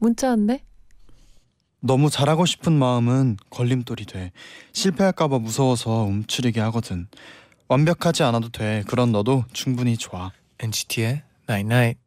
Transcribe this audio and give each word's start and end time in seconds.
문자 0.00 0.30
왔네. 0.30 0.64
너무 1.80 2.10
잘하고 2.10 2.46
싶은 2.46 2.72
마음은 2.72 3.36
걸림돌이 3.50 4.06
돼. 4.06 4.32
실패할까봐 4.72 5.38
무서워서 5.38 5.90
움츠리게 6.02 6.60
하거든. 6.60 7.06
완벽하지 7.68 8.22
않아도 8.24 8.48
돼. 8.48 8.82
그런 8.88 9.12
너도 9.12 9.44
충분히 9.52 9.96
좋아. 9.96 10.32
NCT의 10.58 11.22
Night 11.48 11.74
Night. 11.74 12.00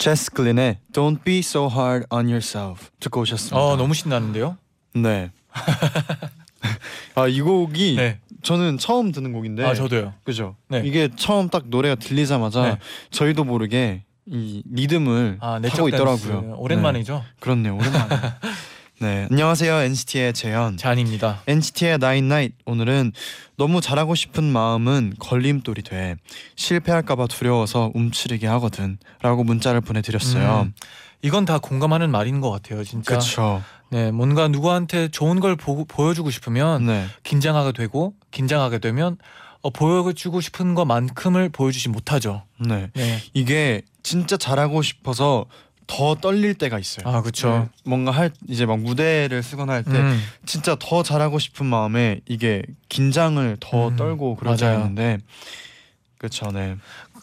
제스 0.00 0.30
글린의 0.30 0.78
Don't 0.94 1.22
be 1.24 1.40
so 1.40 1.68
hard 1.70 2.06
on 2.10 2.24
yourself 2.24 2.88
듣고 3.00 3.20
오셨습니다. 3.20 3.54
어 3.58 3.76
너무 3.76 3.92
신나는데요? 3.92 4.56
네. 4.94 5.30
아이 7.14 7.38
곡이 7.42 7.96
네. 7.96 8.18
저는 8.42 8.78
처음 8.78 9.12
듣는 9.12 9.34
곡인데. 9.34 9.62
아 9.62 9.74
저도요. 9.74 10.14
그죠. 10.24 10.56
네. 10.68 10.80
이게 10.86 11.10
처음 11.16 11.50
딱 11.50 11.64
노래가 11.66 11.96
들리자마자 11.96 12.62
네. 12.62 12.78
저희도 13.10 13.44
모르게 13.44 14.04
이 14.24 14.62
리듬을 14.72 15.36
아 15.42 15.60
타고. 15.60 15.88
있더라고요. 15.90 16.54
오랜만이죠. 16.56 17.16
네. 17.16 17.22
그렇네요. 17.38 17.76
오랜만에. 17.76 18.08
네. 19.02 19.26
안녕하세요. 19.30 19.76
NCT의 19.76 20.34
재현. 20.34 20.76
잔입니다. 20.76 21.40
NCT의 21.46 21.96
나인 21.96 22.28
나잇 22.28 22.52
오늘은 22.66 23.12
너무 23.56 23.80
잘하고 23.80 24.14
싶은 24.14 24.44
마음은 24.44 25.14
걸림돌이 25.18 25.82
돼 25.84 26.16
실패할까봐 26.56 27.28
두려워서 27.28 27.90
움츠리게 27.94 28.46
하거든라고 28.46 29.42
문자를 29.44 29.80
보내드렸어요. 29.80 30.66
음, 30.66 30.74
이건 31.22 31.46
다 31.46 31.58
공감하는 31.58 32.10
말인 32.10 32.42
것 32.42 32.50
같아요, 32.50 32.84
진짜. 32.84 33.12
그렇죠. 33.12 33.62
네, 33.88 34.10
뭔가 34.10 34.48
누구한테 34.48 35.08
좋은 35.08 35.40
걸 35.40 35.56
보, 35.56 35.86
보여주고 35.86 36.30
싶으면 36.30 36.84
네, 36.84 37.06
긴장하게 37.22 37.72
되고 37.72 38.12
긴장하게 38.32 38.80
되면 38.80 39.16
어, 39.62 39.70
보여주고 39.70 40.42
싶은 40.42 40.74
것만큼을 40.74 41.48
보여주지 41.48 41.88
못하죠. 41.88 42.42
네 42.58 42.90
네. 42.92 43.18
이게 43.32 43.80
진짜 44.02 44.36
잘하고 44.36 44.82
싶어서 44.82 45.46
더 45.92 46.14
떨릴 46.14 46.54
때가 46.54 46.78
있어요. 46.78 47.08
아 47.08 47.20
그렇죠. 47.20 47.48
네, 47.50 47.68
뭔가 47.84 48.12
할 48.12 48.30
이제 48.48 48.64
막 48.64 48.78
무대를 48.78 49.42
쓰거나 49.42 49.72
할 49.72 49.82
때 49.84 49.90
음, 49.98 50.22
진짜 50.46 50.76
더 50.78 51.02
잘하고 51.02 51.40
싶은 51.40 51.66
마음에 51.66 52.20
이게 52.28 52.62
긴장을 52.88 53.56
더 53.58 53.88
음, 53.88 53.96
떨고 53.96 54.38
맞아요. 54.42 54.78
있는데 54.78 55.18
그렇죠. 56.18 56.50
네. 56.52 56.76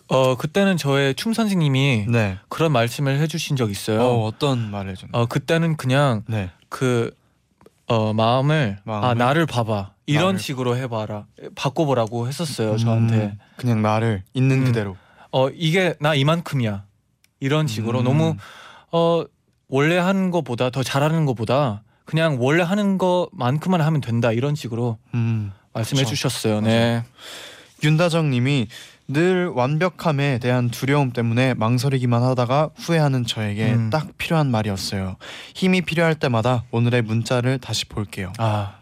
어 0.10 0.36
그때는 0.36 0.76
저의 0.78 1.16
춤 1.16 1.34
선생님이 1.34 2.08
네. 2.10 2.38
그런 2.50 2.72
말씀을 2.74 3.20
해주신 3.20 3.56
적 3.56 3.72
있어요. 3.72 4.02
어, 4.02 4.26
어떤 4.26 4.70
말을 4.70 4.96
좀. 4.96 5.10
어 5.14 5.26
그때는 5.28 5.78
그냥 5.78 6.24
네. 6.28 6.50
그 6.70 7.16
어, 7.88 8.12
마음을, 8.12 8.80
아 8.86 8.90
마음을? 9.00 9.16
나를 9.18 9.46
봐봐 9.46 9.92
이런 10.08 10.26
나를. 10.26 10.40
식으로 10.40 10.76
해봐라 10.76 11.26
바꿔보라고 11.56 12.28
했었어요 12.28 12.74
음, 12.74 12.78
저한테. 12.78 13.38
그냥 13.56 13.82
나를 13.82 14.24
있는 14.34 14.60
음. 14.60 14.66
그대로. 14.66 14.98
어 15.32 15.50
이게 15.50 15.94
나 16.02 16.14
이만큼이야 16.16 16.84
이런 17.40 17.68
식으로 17.68 18.00
음. 18.00 18.04
너무 18.04 18.36
어 18.92 19.24
원래 19.70 19.98
하는 19.98 20.32
것보다 20.32 20.70
더 20.70 20.84
잘하는 20.84 21.26
것보다 21.26 21.84
그냥 22.06 22.38
원래 22.40 22.64
하는 22.64 22.98
것만큼만 22.98 23.82
하면 23.82 24.02
된다 24.02 24.32
이런 24.32 24.56
식으로 24.56 24.98
음. 25.14 25.52
말씀해 25.74 26.04
그쵸. 26.04 26.16
주셨어요. 26.16 26.62
네. 26.62 27.04
윤다정님이 27.84 28.68
늘 29.10 29.48
완벽함에 29.48 30.40
대한 30.40 30.70
두려움 30.70 31.12
때문에 31.12 31.54
망설이기만 31.54 32.24
하다가 32.24 32.72
후회하는 32.76 33.26
저에게 33.26 33.74
음. 33.74 33.90
딱 33.90 34.18
필요한 34.18 34.52
말이었어요. 34.52 35.16
힘이 35.56 35.82
필요할 35.82 36.16
때마다 36.16 36.64
오늘의 36.72 37.04
문자를 37.04 37.60
다시 37.60 37.86
볼게요. 37.86 38.34
아 38.38 38.77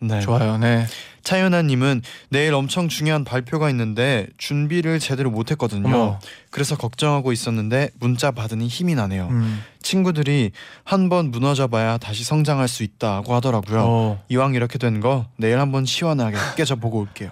네. 0.00 0.20
좋아요. 0.20 0.58
네. 0.58 0.86
차윤아님은 1.24 2.02
내일 2.30 2.54
엄청 2.54 2.88
중요한 2.88 3.24
발표가 3.24 3.68
있는데 3.70 4.28
준비를 4.38 4.98
제대로 5.00 5.30
못했거든요. 5.30 5.86
어머. 5.88 6.18
그래서 6.50 6.76
걱정하고 6.76 7.32
있었는데 7.32 7.90
문자 7.98 8.30
받으니 8.30 8.68
힘이 8.68 8.94
나네요. 8.94 9.28
음. 9.30 9.62
친구들이 9.82 10.52
한 10.84 11.08
번 11.08 11.30
무너져봐야 11.30 11.98
다시 11.98 12.24
성장할 12.24 12.68
수 12.68 12.82
있다고 12.82 13.34
하더라고요. 13.34 13.80
어. 13.84 14.24
이왕 14.28 14.54
이렇게 14.54 14.78
된 14.78 15.00
거 15.00 15.26
내일 15.36 15.58
한번 15.58 15.84
시원하게 15.84 16.36
깨져보고 16.56 16.98
올게요. 17.00 17.30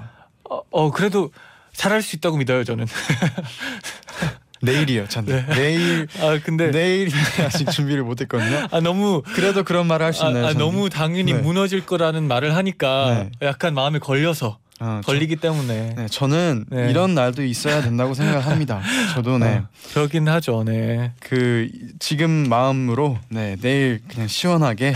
어, 0.51 0.61
어 0.71 0.91
그래도 0.91 1.31
잘할 1.73 2.03
수 2.03 2.17
있다고 2.17 2.37
믿어요 2.37 2.65
저는. 2.65 2.87
내일이요, 4.63 5.09
전. 5.09 5.25
네. 5.27 5.45
내일 5.55 6.07
아 6.21 6.39
근데 6.43 6.71
내일 6.71 7.11
아직 7.45 7.71
준비를 7.71 8.03
못했거든요. 8.05 8.69
아 8.71 8.81
너무 8.81 9.23
그래도 9.35 9.63
그런 9.65 9.87
말을 9.87 10.07
할수 10.07 10.25
아, 10.25 10.29
있나요? 10.29 10.47
아? 10.47 10.53
너무 10.55 10.89
당연히 10.91 11.33
네. 11.33 11.41
무너질 11.41 11.85
거라는 11.85 12.25
말을 12.29 12.55
하니까 12.57 13.27
약간 13.43 13.75
마음에 13.75 13.99
걸려서 13.99 14.59
어, 14.79 15.01
저- 15.03 15.07
걸리기 15.13 15.37
때문에 15.37 15.95
네, 15.97 16.07
저는 16.09 16.67
네. 16.69 16.91
이런 16.91 17.15
날도 17.15 17.43
있어야 17.45 17.81
된다고 17.81 18.13
생각합니다. 18.13 18.83
저도 19.15 19.39
네. 19.39 19.57
어, 19.59 19.69
그러긴 19.95 20.29
하죠. 20.29 20.65
네. 20.65 21.13
그 21.21 21.69
지금 21.99 22.31
마음으로 22.49 23.19
네 23.31 23.57
내일 23.63 24.01
그냥 24.07 24.29
시원하게 24.29 24.93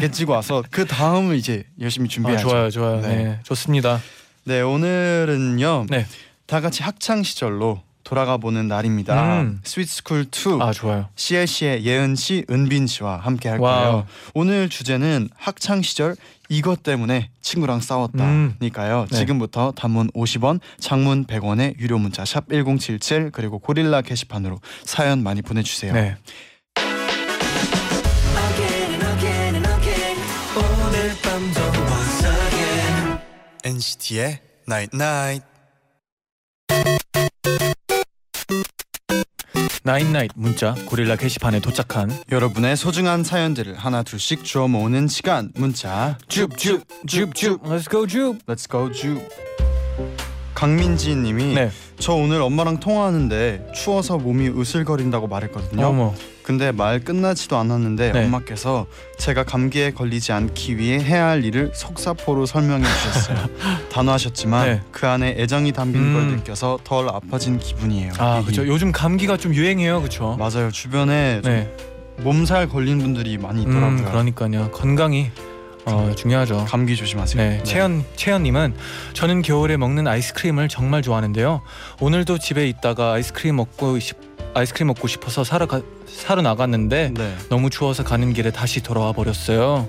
깨지고 0.00 0.32
와서 0.34 0.62
그 0.70 0.84
다음을 0.86 1.34
이제 1.36 1.64
열심히 1.80 2.06
아, 2.06 2.10
준비해야죠. 2.10 2.48
좋아요, 2.48 2.70
좋아요. 2.70 3.00
네. 3.00 3.08
네, 3.08 3.38
좋습니다. 3.42 4.00
네 4.44 4.60
오늘은요 4.60 5.86
네. 5.88 6.06
다 6.46 6.60
같이 6.60 6.82
학창 6.82 7.22
시절로 7.22 7.82
돌아가 8.04 8.36
보는 8.36 8.68
날입니다. 8.68 9.40
음. 9.40 9.60
스윗스쿨 9.64 10.26
2 10.30 10.60
아 10.60 10.72
좋아요. 10.72 11.08
CLC의 11.16 11.84
예은 11.84 12.14
씨, 12.16 12.44
은빈 12.50 12.86
씨와 12.86 13.16
함께 13.18 13.48
할 13.48 13.58
와우. 13.58 13.82
거예요. 13.82 14.06
오늘 14.34 14.68
주제는 14.68 15.30
학창 15.34 15.82
시절 15.82 16.14
이것 16.50 16.82
때문에 16.82 17.30
친구랑 17.40 17.80
싸웠다니까요. 17.80 19.06
네. 19.10 19.16
지금부터 19.16 19.72
단문 19.72 20.10
50원, 20.10 20.60
장문 20.78 21.24
100원의 21.24 21.78
유료 21.80 21.98
문자 21.98 22.24
샵 22.24 22.46
#1077 22.48 23.32
그리고 23.32 23.58
고릴라 23.58 24.02
게시판으로 24.02 24.60
사연 24.84 25.22
많이 25.22 25.40
보내주세요. 25.40 25.92
네. 25.94 26.16
NCT의 33.64 34.40
Night 34.68 34.94
Night. 34.94 35.53
나인나잇 39.86 40.30
문자 40.34 40.74
고릴라 40.86 41.14
게시판에 41.16 41.60
도착한 41.60 42.10
여러분의 42.32 42.74
소중한 42.74 43.22
사연들을 43.22 43.74
하나 43.74 44.02
둘씩 44.02 44.42
주워 44.42 44.66
모으는 44.66 45.08
시간 45.08 45.52
문자 45.56 46.16
줍줍줍줍 46.28 47.62
Let's 47.64 47.90
go 47.90 48.06
줍. 48.06 48.38
Let's 48.46 48.70
go 48.70 48.90
주. 48.90 49.20
강민지 50.54 51.14
님이 51.14 51.52
네. 51.52 51.70
저 51.98 52.14
오늘 52.14 52.40
엄마랑 52.40 52.80
통화하는데 52.80 53.72
추워서 53.74 54.16
몸이 54.16 54.58
으슬거린다고 54.58 55.26
말했거든요. 55.28 55.84
어머. 55.86 56.14
근데 56.44 56.72
말 56.72 57.00
끝나지도 57.00 57.56
않았는데 57.56 58.12
네. 58.12 58.24
엄마께서 58.26 58.86
제가 59.18 59.44
감기에 59.44 59.92
걸리지 59.92 60.30
않기 60.32 60.76
위해 60.76 60.98
해야 61.02 61.26
할 61.28 61.42
일을 61.42 61.72
속사포로 61.74 62.44
설명해 62.44 62.84
주셨어요. 62.84 63.48
단호하셨지만 63.90 64.66
네. 64.66 64.82
그 64.92 65.08
안에 65.08 65.36
애정이 65.38 65.72
담긴 65.72 66.12
걸 66.12 66.22
음. 66.22 66.36
느껴서 66.36 66.78
덜 66.84 67.08
아파진 67.08 67.58
기분이에요. 67.58 68.12
아. 68.18 68.42
그렇죠. 68.42 68.66
요즘 68.66 68.92
감기가 68.92 69.38
좀 69.38 69.54
유행해요, 69.54 70.00
그렇죠. 70.00 70.36
맞아요. 70.38 70.70
주변에 70.70 71.40
좀 71.42 71.50
네. 71.50 71.74
몸살 72.18 72.68
걸린 72.68 72.98
분들이 72.98 73.38
많이 73.38 73.62
있더라고요. 73.62 73.88
음, 73.88 74.04
그러니까요. 74.04 74.70
건강이 74.70 75.30
어, 75.86 76.12
중요하죠. 76.14 76.66
감기 76.68 76.94
조심하세요. 76.94 77.42
네, 77.42 77.62
채연 77.62 78.04
채연님은 78.16 78.74
저는 79.14 79.42
겨울에 79.42 79.76
먹는 79.76 80.06
아이스크림을 80.06 80.68
정말 80.68 81.00
좋아하는데요. 81.02 81.62
오늘도 82.00 82.38
집에 82.38 82.68
있다가 82.68 83.12
아이스크림 83.14 83.56
먹고 83.56 83.98
싶 83.98 84.33
아이스크림 84.54 84.86
먹고 84.88 85.08
싶어서 85.08 85.44
사러 85.44 85.66
가, 85.66 85.80
사러 86.06 86.42
나갔는데 86.42 87.12
네. 87.14 87.36
너무 87.48 87.70
추워서 87.70 88.04
가는 88.04 88.32
길에 88.32 88.50
다시 88.50 88.80
돌아와 88.82 89.12
버렸어요. 89.12 89.88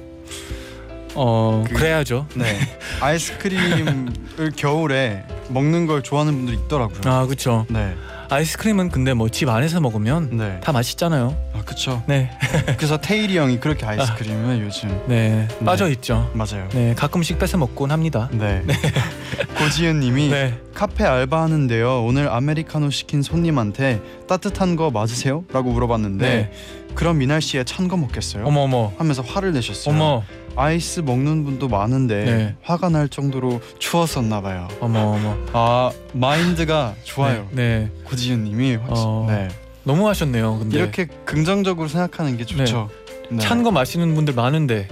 어 1.14 1.64
그- 1.68 1.74
그래야죠. 1.76 2.28
네. 2.36 2.58
아이스크림을 3.00 4.52
겨울에 4.58 5.24
먹는 5.50 5.86
걸 5.86 6.02
좋아하는 6.04 6.34
분들이 6.36 6.58
있더라고요. 6.58 7.00
아 7.06 7.26
그렇죠. 7.26 7.66
네. 7.70 7.96
아이스크림은 8.30 8.90
근데 8.90 9.14
뭐 9.14 9.30
집 9.30 9.50
안에서 9.50 9.82
먹으면 9.82 10.38
네. 10.38 10.60
다 10.62 10.72
맛있잖아요. 10.72 11.36
아 11.54 11.62
그쵸. 11.66 12.02
네, 12.08 12.30
그래서 12.78 12.98
테일이 12.98 13.38
형이 13.38 13.60
그렇게 13.60 13.86
아이스크림을 13.86 14.62
요즘 14.62 15.02
네 15.08 15.48
빠져 15.66 15.90
있죠. 15.90 16.30
맞아요. 16.34 16.70
네 16.74 16.94
가끔씩 16.96 17.38
뺏어 17.40 17.58
먹곤 17.58 17.92
합니다. 17.92 18.30
네. 18.32 18.64
고지은님이 19.60 20.30
네. 20.30 20.54
카페 20.74 21.04
알바하는데요. 21.06 22.04
오늘 22.06 22.30
아메리카노 22.30 22.90
시킨 22.92 23.22
손님한테 23.22 24.02
따뜻한 24.28 24.76
거 24.76 24.92
맞으세요?라고 24.92 25.72
물어봤는데 25.72 26.26
네. 26.28 26.52
그럼 26.96 27.22
이 27.22 27.28
날씨에 27.28 27.64
찬거 27.66 27.98
먹겠어요? 27.98 28.46
어머 28.46 28.62
어머 28.62 28.94
하면서 28.98 29.22
화를 29.22 29.52
내셨어요. 29.54 29.94
어머 29.96 30.24
아이스 30.56 31.02
먹는 31.02 31.44
분도 31.44 31.68
많은데 31.68 32.26
네. 32.26 32.56
화가 32.62 32.90
날 32.90 33.10
정도로 33.10 33.60
추웠었나 33.80 34.42
봐요. 34.42 34.68
어머 34.80 35.00
어머. 35.00 35.38
아 35.54 35.92
마인드가 36.14 36.96
좋아요. 37.04 37.48
네. 37.52 37.90
네. 37.92 37.92
고지은님이 38.06 38.76
확실히 38.76 39.02
어, 39.06 39.26
네. 39.30 39.48
너무 39.84 40.08
하셨네요. 40.08 40.60
근데 40.60 40.78
이렇게 40.78 41.08
긍정적으로 41.26 41.88
생각하는 41.88 42.38
게 42.38 42.46
좋죠. 42.46 42.90
네. 43.30 43.38
찬거 43.40 43.72
마시는 43.72 44.16
분들 44.16 44.34
많은데 44.34 44.88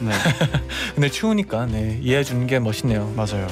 네 0.00 0.10
근데 0.94 1.08
추우니까 1.08 1.66
네 1.66 1.98
이해해 2.02 2.24
주는 2.24 2.46
게 2.46 2.58
멋있네요. 2.58 3.12
맞아요. 3.16 3.46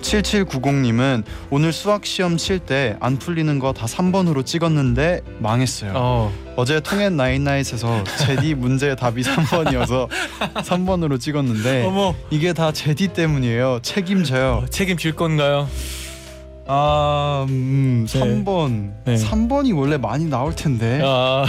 7790님은 0.00 1.24
오늘 1.50 1.72
수학 1.72 2.04
시험 2.06 2.36
칠 2.36 2.58
때 2.60 2.96
안 3.00 3.18
풀리는 3.18 3.58
거 3.58 3.72
다 3.72 3.86
3번으로 3.86 4.44
찍었는데 4.44 5.20
망했어요. 5.38 5.92
어. 5.94 6.32
어제 6.56 6.80
통했 6.80 7.10
나인나잇에서 7.12 8.04
제디 8.18 8.54
문제의 8.54 8.96
답이 8.96 9.22
3번이어서 9.22 10.08
3번으로 10.56 11.18
찍었는데 11.20 11.84
어머 11.86 12.14
이게 12.30 12.52
다 12.52 12.72
제디 12.72 13.08
때문이에요. 13.08 13.80
책임져요. 13.82 14.62
어, 14.64 14.66
책임질 14.68 15.14
건가요? 15.16 15.68
아, 16.66 17.44
음, 17.48 18.06
네. 18.08 18.20
3번. 18.20 18.92
네. 19.04 19.14
3번이 19.16 19.76
원래 19.76 19.96
많이 19.96 20.26
나올 20.26 20.54
텐데 20.54 21.00
아, 21.04 21.44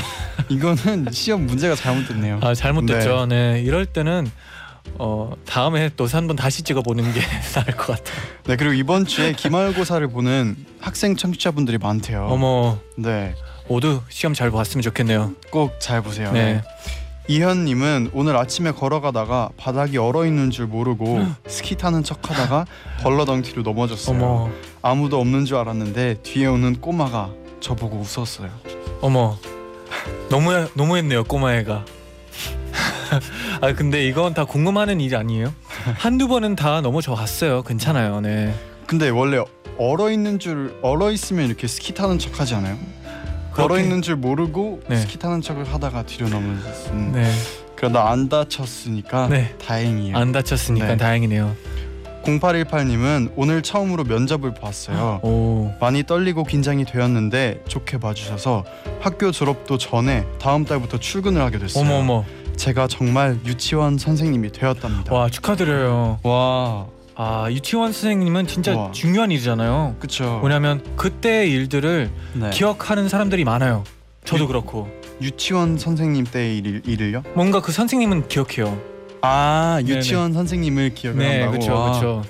이거는 0.49 1.07
시험 1.13 1.45
문제가 1.45 1.75
잘못됐네요. 1.75 2.39
아 2.41 2.53
잘못됐죠. 2.53 3.27
네. 3.27 3.61
이럴 3.63 3.85
때는 3.85 4.29
어 4.97 5.31
다음에 5.45 5.89
또한번 5.95 6.35
다시 6.35 6.61
찍어 6.63 6.81
보는 6.81 7.03
게 7.13 7.21
나을 7.55 7.65
것 7.77 7.87
같아요. 7.97 8.17
네, 8.45 8.55
그리고 8.57 8.73
이번 8.73 9.05
주에 9.05 9.33
기말고사를 9.33 10.05
보는 10.09 10.55
학생 10.81 11.15
청취자분들이 11.15 11.77
많대요. 11.77 12.27
어머 12.29 12.77
네, 12.97 13.35
모두 13.67 14.01
시험 14.09 14.33
잘 14.33 14.51
봤으면 14.51 14.81
좋겠네요. 14.81 15.33
꼭 15.51 15.79
잘 15.79 16.01
보세요. 16.01 16.31
네. 16.31 16.61
이현님은 17.29 18.09
오늘 18.13 18.35
아침에 18.35 18.71
걸어가다가 18.71 19.49
바닥이 19.55 19.97
얼어 19.97 20.25
있는 20.25 20.51
줄 20.51 20.67
모르고 20.67 21.25
스키 21.47 21.77
타는 21.77 22.03
척하다가 22.03 22.65
벌러덩티로 23.01 23.61
넘어졌어요. 23.63 24.17
어머 24.17 24.49
아무도 24.85 25.17
없는 25.21 25.45
줄 25.45 25.55
알았는데 25.57 26.15
뒤에 26.23 26.45
오는 26.45 26.79
꼬마가 26.81 27.31
저보고 27.61 27.99
웃었어요. 28.05 28.49
어머 28.99 29.37
너무 30.29 30.51
너무했네요 30.73 31.23
꼬마애가. 31.23 31.85
아 33.61 33.73
근데 33.73 34.05
이건 34.05 34.33
다 34.33 34.43
궁금하는 34.43 34.99
일이 34.99 35.15
아니에요? 35.15 35.53
한두 35.97 36.27
번은 36.27 36.57
다 36.57 36.81
넘어져 36.81 37.15
갔어요. 37.15 37.63
괜찮아요. 37.63 38.19
네. 38.19 38.53
근데 38.85 39.07
원래 39.07 39.41
얼어 39.77 40.11
있는 40.11 40.37
줄 40.37 40.77
얼어 40.81 41.11
있으면 41.11 41.47
이렇게 41.47 41.65
스키 41.67 41.93
타는 41.93 42.19
척 42.19 42.41
하지 42.41 42.53
않아요? 42.55 42.77
얼어 43.55 43.67
그렇게- 43.67 43.83
있는 43.83 44.01
줄 44.01 44.17
모르고 44.17 44.81
네. 44.89 44.97
스키 44.97 45.17
타는 45.17 45.41
척을 45.41 45.63
하다가 45.63 46.03
뒤로 46.03 46.27
넘어졌음. 46.27 47.13
네. 47.13 47.31
그러다 47.77 48.09
안 48.09 48.27
다쳤으니까 48.27 49.29
네. 49.29 49.55
다행이에요. 49.65 50.17
안 50.17 50.33
다쳤으니까 50.33 50.87
네. 50.87 50.97
다행이네요. 50.97 51.55
0818님은 52.23 53.31
오늘 53.35 53.61
처음으로 53.61 54.03
면접을 54.03 54.53
봤어요. 54.53 55.19
오. 55.23 55.71
많이 55.79 56.03
떨리고 56.03 56.43
긴장이 56.43 56.85
되었는데 56.85 57.63
좋게 57.67 57.97
봐주셔서 57.99 58.63
학교 58.99 59.31
졸업도 59.31 59.77
전에 59.77 60.25
다음 60.39 60.65
달부터 60.65 60.97
출근을 60.99 61.41
하게 61.41 61.59
됐어요. 61.59 61.83
어머 61.83 61.95
어머. 61.99 62.25
제가 62.55 62.87
정말 62.87 63.37
유치원 63.45 63.97
선생님이 63.97 64.51
되었답니다. 64.51 65.13
와 65.13 65.29
축하드려요. 65.29 66.19
와, 66.23 66.85
아 67.15 67.47
유치원 67.51 67.91
선생님은 67.91 68.47
진짜 68.47 68.73
우와. 68.73 68.91
중요한 68.91 69.31
일이잖아요. 69.31 69.95
그쵸. 69.99 70.37
뭐냐면 70.39 70.83
그때의 70.95 71.51
일들을 71.51 72.09
네. 72.33 72.49
기억하는 72.51 73.09
사람들이 73.09 73.43
많아요. 73.43 73.83
저도 74.23 74.43
유- 74.43 74.47
그렇고 74.47 74.87
유치원 75.21 75.77
선생님 75.77 76.25
때의 76.25 76.57
일, 76.59 76.81
일을요? 76.85 77.23
뭔가 77.33 77.61
그 77.61 77.71
선생님은 77.71 78.27
기억해요. 78.29 78.77
아. 79.23 79.81
유치원 79.85 80.33
선생님을 80.33 80.93
기억을 80.93 81.19
네, 81.19 81.41
한다고. 81.41 81.51
그렇죠, 81.53 81.73
와, 81.73 81.91
그렇죠. 81.91 82.23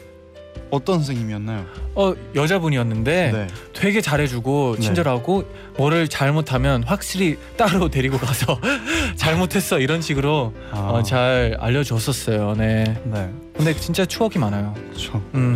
어떤 0.69 0.95
선생님이었나요? 0.97 1.65
어 1.93 2.15
여자분이었는데 2.33 3.31
네. 3.31 3.47
되게 3.73 4.01
잘해주고 4.01 4.77
네. 4.77 4.81
친절하고 4.81 5.43
뭐를 5.77 6.07
잘못하면 6.07 6.81
확실히 6.83 7.37
따로 7.57 7.89
데리고 7.91 8.17
가서 8.17 8.59
잘못했어 9.15 9.77
이런 9.79 10.01
식으로 10.01 10.51
아, 10.71 10.79
어, 10.79 11.03
잘 11.03 11.55
알려줬었어요. 11.59 12.55
네. 12.57 12.99
네, 13.03 13.29
근데 13.55 13.75
진짜 13.75 14.03
추억이 14.05 14.39
많아요. 14.39 14.73
그렇죠. 14.89 15.21
음. 15.35 15.55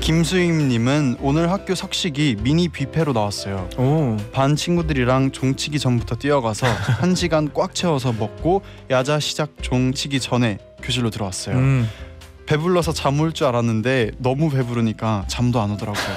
김수임님은 0.00 1.16
오늘 1.20 1.50
학교 1.50 1.74
석식이 1.74 2.36
미니 2.42 2.68
뷔페로 2.68 3.12
나왔어요. 3.12 3.68
오. 3.76 4.16
반 4.32 4.54
친구들이랑 4.54 5.32
종치기 5.32 5.78
전부터 5.78 6.16
뛰어가서 6.16 6.66
한 7.00 7.14
시간 7.14 7.52
꽉 7.52 7.74
채워서 7.74 8.12
먹고 8.12 8.62
야자 8.90 9.18
시작 9.18 9.50
종치기 9.62 10.20
전에 10.20 10.58
교실로 10.82 11.10
들어왔어요. 11.10 11.56
음. 11.56 11.90
배불러서 12.46 12.92
잠 12.92 13.18
올 13.18 13.32
줄 13.32 13.46
알았는데 13.48 14.12
너무 14.18 14.50
배부르니까 14.50 15.24
잠도 15.26 15.60
안 15.60 15.72
오더라고요. 15.72 16.16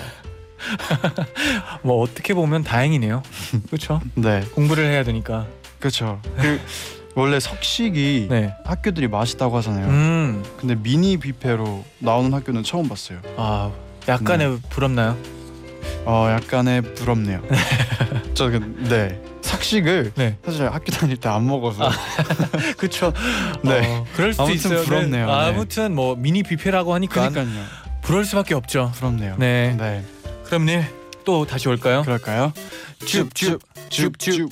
뭐 1.82 2.02
어떻게 2.04 2.34
보면 2.36 2.64
다행이네요. 2.64 3.24
그렇죠. 3.68 4.02
네, 4.14 4.46
공부를 4.54 4.86
해야 4.86 5.04
되니까. 5.04 5.48
그렇죠. 5.80 6.22
그 6.40 6.60
원래 7.20 7.40
석식이 7.40 8.28
네. 8.30 8.54
학교들이 8.64 9.08
맛있다고 9.10 9.58
하잖아요. 9.58 9.88
음. 9.88 10.44
근데 10.58 10.76
미니 10.76 11.18
뷔페로 11.18 11.84
나오는 12.00 12.34
학교는 12.34 12.64
처음 12.64 12.88
봤어요. 12.88 13.20
아 13.36 13.72
약간의 14.08 14.60
부럽나요? 14.70 15.18
어, 16.06 16.28
약간의 16.32 16.82
부럽네요. 16.96 17.42
저 18.34 18.50
그, 18.50 18.58
네. 18.90 19.22
석식을 19.42 20.14
네. 20.16 20.38
사실 20.46 20.66
학교 20.70 20.92
다닐 20.92 21.18
때 21.18 21.28
안 21.28 21.46
먹어서. 21.46 21.90
그렇죠. 22.78 23.12
네. 23.64 23.82
어, 23.86 24.06
그럴 24.16 24.32
수도 24.32 24.44
아무튼 24.44 24.56
있어요. 24.72 24.84
부럽네요. 24.84 25.26
네. 25.26 25.32
네. 25.32 25.38
아무튼 25.50 25.96
뭐 25.96 26.16
미니 26.16 26.42
뷔페라고 26.44 26.94
하니까 26.94 27.30
그러니까요. 27.30 27.64
부러울 28.02 28.26
수밖에 28.26 28.54
없죠. 28.56 28.92
부럽네요. 28.96 29.36
네. 29.38 29.76
네. 29.78 30.04
그럼 30.46 30.66
내일 30.66 30.86
또 31.26 31.46
다시 31.46 31.68
올까요? 31.68 32.02
그럴까요? 32.04 32.54
줍줍 33.06 33.60
줍줍. 33.90 34.50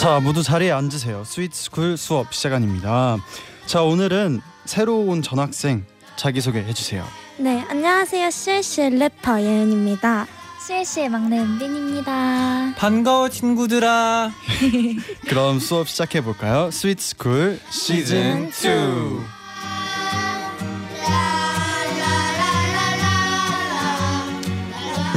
자, 0.00 0.18
모두 0.18 0.42
자리에 0.42 0.70
앉으세요. 0.70 1.24
스위트스쿨 1.24 1.98
수업 1.98 2.32
시작합니다. 2.32 3.18
자, 3.66 3.82
오늘은 3.82 4.40
새로 4.64 5.00
온 5.00 5.20
전학생 5.20 5.84
자기소개 6.16 6.60
해주세요. 6.60 7.04
네, 7.36 7.62
안녕하세요. 7.68 8.30
CLC 8.30 8.88
래퍼 8.96 9.42
예은입니다. 9.42 10.26
CLC의 10.66 11.10
막내 11.10 11.38
은빈입니다. 11.40 12.76
반가워 12.78 13.28
친구들아. 13.28 14.30
그럼 15.28 15.60
수업 15.60 15.86
시작해 15.86 16.22
볼까요? 16.22 16.70
스위트스쿨 16.70 17.60
시즌 17.68 18.48
2. 18.48 19.39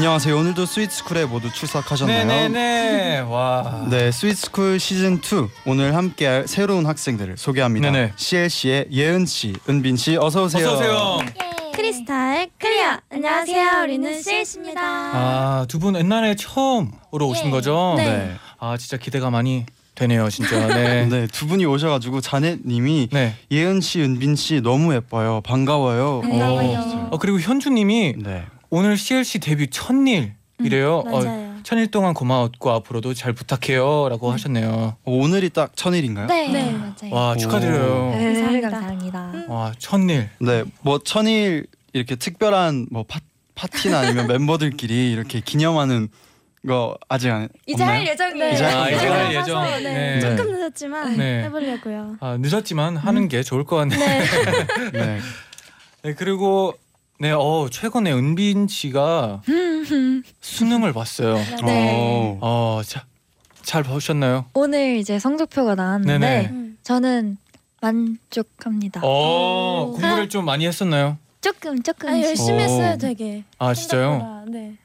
안녕하세요. 0.05 0.35
오늘도 0.37 0.65
스위트스쿨에 0.65 1.23
모두 1.23 1.49
출석하셨나요? 1.49 2.25
네네네. 2.25 3.19
와. 3.21 3.87
네, 3.89 4.11
스위트스쿨 4.11 4.77
시즌 4.77 5.13
2 5.15 5.19
오늘 5.65 5.95
함께할 5.95 6.45
새로운 6.45 6.85
학생들을 6.85 7.37
소개합니다. 7.37 7.89
네네. 7.89 8.11
CLC의 8.17 8.87
예은 8.91 9.25
씨, 9.25 9.53
은빈 9.69 9.95
씨, 9.95 10.17
어서 10.17 10.43
오세요. 10.43 10.67
어서 10.67 10.75
오세요. 10.75 11.17
예. 11.21 11.71
Crystal 11.73 12.49
Clear. 12.59 12.97
안녕하세요. 13.13 13.83
우리는 13.83 14.21
CLC입니다. 14.21 14.81
아, 14.83 15.65
두 15.69 15.79
분 15.79 15.95
옛날에 15.95 16.35
처음으로 16.35 17.25
오신 17.29 17.45
예. 17.47 17.49
거죠? 17.51 17.93
네. 17.95 18.05
네. 18.05 18.35
아, 18.59 18.75
진짜 18.75 18.97
기대가 18.97 19.29
많이 19.29 19.65
되네요, 19.95 20.29
진짜. 20.29 20.67
네. 20.67 21.05
네, 21.09 21.27
두 21.27 21.47
분이 21.47 21.65
오셔가지고 21.65 22.19
자넷님이 22.19 23.07
네. 23.13 23.35
예은 23.51 23.79
씨, 23.79 24.01
은빈 24.01 24.35
씨 24.35 24.59
너무 24.59 24.93
예뻐요. 24.95 25.39
반가워요. 25.45 26.19
반가워요. 26.23 27.07
어, 27.11 27.17
그리고 27.19 27.39
현주 27.39 27.69
님이 27.69 28.15
네. 28.17 28.43
오늘 28.75 28.97
CLC 28.97 29.37
데뷔 29.37 29.67
천일이래요. 29.67 31.03
어, 31.05 31.21
맞아요. 31.21 31.53
천일 31.61 31.91
동안 31.91 32.15
고마웠고 32.15 32.71
앞으로도 32.71 33.13
잘 33.13 33.31
부탁해요라고 33.31 34.31
하셨네요. 34.31 34.97
오늘이 35.05 35.51
딱 35.51 35.75
천일인가요? 35.77 36.25
네, 36.25 36.47
네. 36.47 36.71
맞아요. 36.71 37.11
와, 37.11 37.35
축하드려요. 37.37 38.15
네. 38.15 38.33
감사합니다. 38.33 38.69
감사합니다. 38.71 39.53
와, 39.53 39.73
천일. 39.77 40.27
네, 40.39 40.63
뭐 40.81 40.97
천일 40.97 41.67
이렇게 41.93 42.15
특별한 42.15 42.87
뭐 42.89 43.03
파, 43.07 43.19
파티나 43.53 43.99
아니면 43.99 44.25
멤버들끼리 44.25 45.11
이렇게 45.11 45.39
기념하는 45.39 46.07
거 46.67 46.97
아직 47.07 47.29
안 47.29 47.49
이제 47.67 47.83
없나요? 47.83 47.99
할 47.99 48.07
예정이에요. 48.07 48.53
이제 48.53 48.63
할 48.63 48.75
아, 48.75 48.89
이제 48.89 49.07
할 49.07 49.29
네. 49.29 49.39
예정. 49.39 49.63
네. 49.65 49.79
네. 49.81 50.19
네. 50.19 50.35
조금 50.35 50.51
늦었지만 50.51 51.15
네. 51.17 51.43
해보려고요. 51.43 52.17
아, 52.21 52.37
늦었지만 52.39 52.97
하는 52.97 53.27
게 53.27 53.43
좋을 53.43 53.65
것 53.65 53.75
같네요. 53.75 53.99
네. 53.99 54.23
네. 54.93 55.19
네, 56.01 56.13
그리고 56.15 56.73
네, 57.19 57.31
어, 57.31 57.67
최근에 57.71 58.11
은빈 58.11 58.67
씨가 58.67 59.41
수능을 60.41 60.93
봤어요. 60.93 61.35
네. 61.65 61.91
어, 61.93 62.37
어, 62.41 62.81
자, 62.83 63.05
잘 63.61 63.83
보셨나요? 63.83 64.45
오늘 64.53 64.97
이제 64.97 65.19
성적표가 65.19 65.75
나왔는데 65.75 66.17
네네. 66.17 66.47
음. 66.49 66.77
저는 66.83 67.37
만족합니다. 67.81 69.01
어, 69.03 69.83
오. 69.89 69.91
공부를 69.93 70.27
좀 70.29 70.45
많이 70.45 70.65
했었나요? 70.65 71.17
조금 71.41 71.81
조금 71.83 72.09
아, 72.09 72.21
열심히 72.21 72.59
오. 72.59 72.61
했어요, 72.61 72.97
되게. 72.97 73.43
아, 73.57 73.73
진짜요? 73.73 74.11
생각보다. 74.19 74.51
네. 74.51 74.75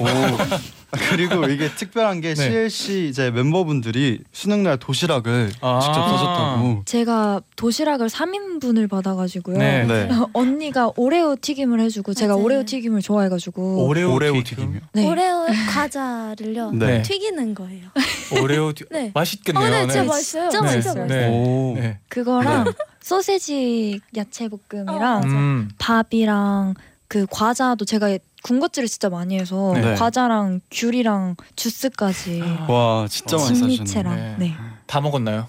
오. 0.00 0.04
그리고 1.10 1.46
이게 1.46 1.68
특별한 1.68 2.20
게 2.20 2.34
네. 2.34 2.48
CLC 2.48 3.08
이제 3.08 3.30
멤버분들이 3.30 4.20
수능 4.32 4.62
날 4.62 4.78
도시락을 4.78 5.50
아. 5.60 5.80
직접 5.80 6.08
써줬다고. 6.08 6.82
제가 6.86 7.40
도시락을 7.56 8.08
3인분을 8.08 8.88
받아가지고요. 8.88 9.58
네. 9.58 9.84
네. 9.84 10.08
언니가 10.32 10.90
오레오 10.96 11.36
튀김을 11.40 11.80
해주고 11.80 12.14
제가 12.14 12.34
맞아요. 12.34 12.44
오레오 12.44 12.64
튀김을 12.64 13.02
좋아해가지고 13.02 13.86
오레오, 13.86 14.14
오레오 14.14 14.42
튀김. 14.42 14.44
튀김이요. 14.44 14.80
네. 14.92 15.08
오레오 15.08 15.46
과자를요. 15.70 16.72
네. 16.72 17.02
튀기는 17.02 17.54
거예요. 17.54 17.88
오레오 18.42 18.72
튀... 18.72 18.84
네. 18.90 19.10
맛있겠네요. 19.14 19.64
어, 19.64 19.70
네, 19.70 19.80
진짜 19.82 20.02
네. 20.02 20.08
맛있어요. 20.08 20.50
진짜 20.50 20.68
진짜 20.68 20.94
맛있어요. 20.94 21.06
네. 21.06 21.28
오. 21.28 21.74
네. 21.76 21.98
그거랑 22.08 22.72
소세지 23.00 24.00
야채 24.16 24.48
볶음이랑 24.48 25.16
어. 25.16 25.26
음. 25.26 25.70
밥이랑 25.78 26.74
그 27.08 27.26
과자도 27.30 27.84
제가 27.84 28.16
군것질을 28.44 28.88
진짜 28.88 29.08
많이 29.08 29.38
해서 29.38 29.72
네. 29.74 29.94
과자랑 29.94 30.60
귤이랑 30.70 31.36
주스까지 31.56 32.42
와 32.68 33.06
진짜 33.08 33.36
많이 33.38 33.48
사주셨네. 33.48 33.74
진미채랑 33.76 34.16
네. 34.16 34.36
네. 34.38 34.54
다 34.86 35.00
먹었나요? 35.00 35.46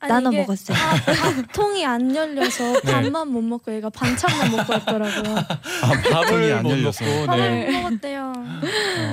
아니, 0.00 0.12
나눠 0.12 0.32
이게 0.32 0.40
먹었어요. 0.40 0.76
밥, 0.76 1.06
밥 1.06 1.52
통이 1.52 1.86
안 1.86 2.14
열려서 2.14 2.72
네. 2.82 2.92
밥만 2.92 3.28
못 3.28 3.40
먹고 3.40 3.72
얘가 3.72 3.88
반찬만 3.88 4.50
먹고 4.50 4.72
왔더라고요. 4.72 5.36
아, 5.36 6.02
밥을 6.12 6.52
안못 6.54 6.72
열려서. 6.72 7.04
먹고 7.04 7.26
밥을 7.26 7.40
네. 7.50 7.70
못 7.70 7.82
먹었대요. 7.82 8.32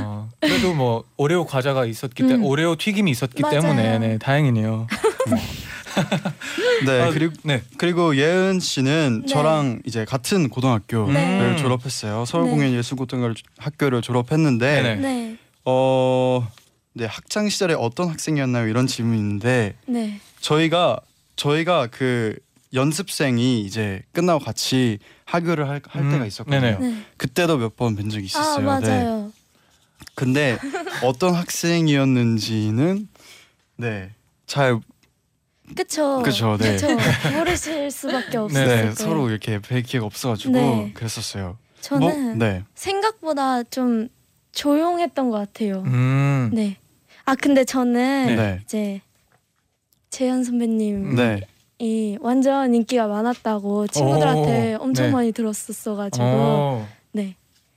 어, 0.03 0.29
그래도 0.41 0.73
뭐 0.73 1.03
오레오 1.17 1.45
과자가 1.45 1.85
있었기 1.85 2.23
때문에 2.23 2.39
음. 2.39 2.43
오레오 2.43 2.75
튀김이 2.75 3.11
있었기 3.11 3.43
맞아요. 3.43 3.61
때문에 3.61 3.99
네, 3.99 4.17
다행이네요. 4.17 4.87
네 6.85 7.01
아, 7.01 7.09
그리고 7.11 7.33
네. 7.43 7.63
그리고 7.77 8.15
예은 8.15 8.59
씨는 8.59 9.23
네. 9.25 9.27
저랑 9.33 9.81
이제 9.85 10.05
같은 10.05 10.49
고등학교를 10.49 11.13
네. 11.13 11.55
졸업했어요. 11.57 12.25
서울공연 12.25 12.73
예술고등학교를 12.73 14.01
졸업했는데 14.01 14.81
네네. 14.81 14.95
네. 14.95 15.37
어, 15.65 16.47
네 16.93 17.05
학창 17.05 17.47
시절에 17.49 17.73
어떤 17.77 18.09
학생이었나요? 18.09 18.67
이런 18.67 18.87
질문인데 18.87 19.75
네. 19.87 20.19
저희가 20.39 20.99
저희가 21.35 21.87
그 21.87 22.35
연습생이 22.73 23.61
이제 23.61 24.01
끝나고 24.13 24.43
같이 24.43 24.99
하교를 25.25 25.67
할, 25.67 25.81
할 25.87 26.01
음, 26.03 26.11
때가 26.11 26.25
있었거든요. 26.25 26.79
네. 26.79 27.03
그때도 27.17 27.57
몇 27.57 27.75
번 27.75 27.95
뵌 27.95 28.09
적이 28.09 28.23
아, 28.23 28.25
있었어요. 28.25 28.79
네. 28.79 28.87
맞아요. 28.89 29.31
근데 30.15 30.57
어떤 31.03 31.33
학생이었는지는 31.35 33.07
네. 33.77 34.11
잘 34.47 34.79
그쵸. 35.75 36.21
그쵸, 36.23 36.57
네. 36.57 36.75
그쵸. 36.75 36.87
모르실 37.37 37.91
수밖에 37.91 38.37
없어요. 38.37 38.67
네, 38.67 38.91
서로 38.93 39.29
이렇게 39.29 39.59
뵐 39.59 39.83
기회가 39.83 40.05
없어가지고 40.05 40.53
네. 40.53 40.91
그랬었어요. 40.93 41.57
저는 41.81 42.37
뭐, 42.37 42.47
네. 42.47 42.63
생각보다 42.75 43.63
좀 43.63 44.09
조용했던 44.51 45.29
것 45.29 45.37
같아요. 45.37 45.83
음. 45.85 46.49
네. 46.53 46.77
아 47.25 47.35
근데 47.35 47.63
저는 47.63 48.35
네. 48.35 48.59
이제 48.63 49.01
재현 50.09 50.43
선배님이 50.43 51.15
네. 51.15 51.41
완전 52.19 52.75
인기가 52.75 53.07
많았다고 53.07 53.87
친구들한테 53.87 54.75
오, 54.75 54.83
엄청 54.83 55.07
네. 55.07 55.11
많이 55.11 55.31
들었었어가지고 55.31 56.23
어. 56.25 56.87
네. 57.11 57.35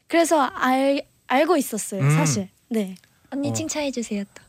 그래서 0.08 0.40
알 0.40 1.02
알고 1.26 1.56
있었어요 1.56 2.02
음. 2.02 2.10
사실. 2.10 2.48
네. 2.68 2.96
언니 3.30 3.50
어. 3.50 3.52
칭찬해 3.52 3.90
주세요 3.90 4.24
또. 4.34 4.43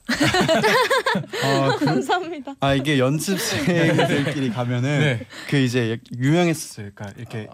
아, 1.44 1.76
그, 1.78 1.86
감사합니다. 1.86 2.56
아 2.60 2.74
이게 2.74 3.00
연습생들끼리 3.00 4.52
가면은 4.52 5.00
네. 5.00 5.26
그 5.50 5.58
이제 5.58 6.00
유명했었어요. 6.18 6.92
그러니까 6.94 7.20
이렇게 7.20 7.48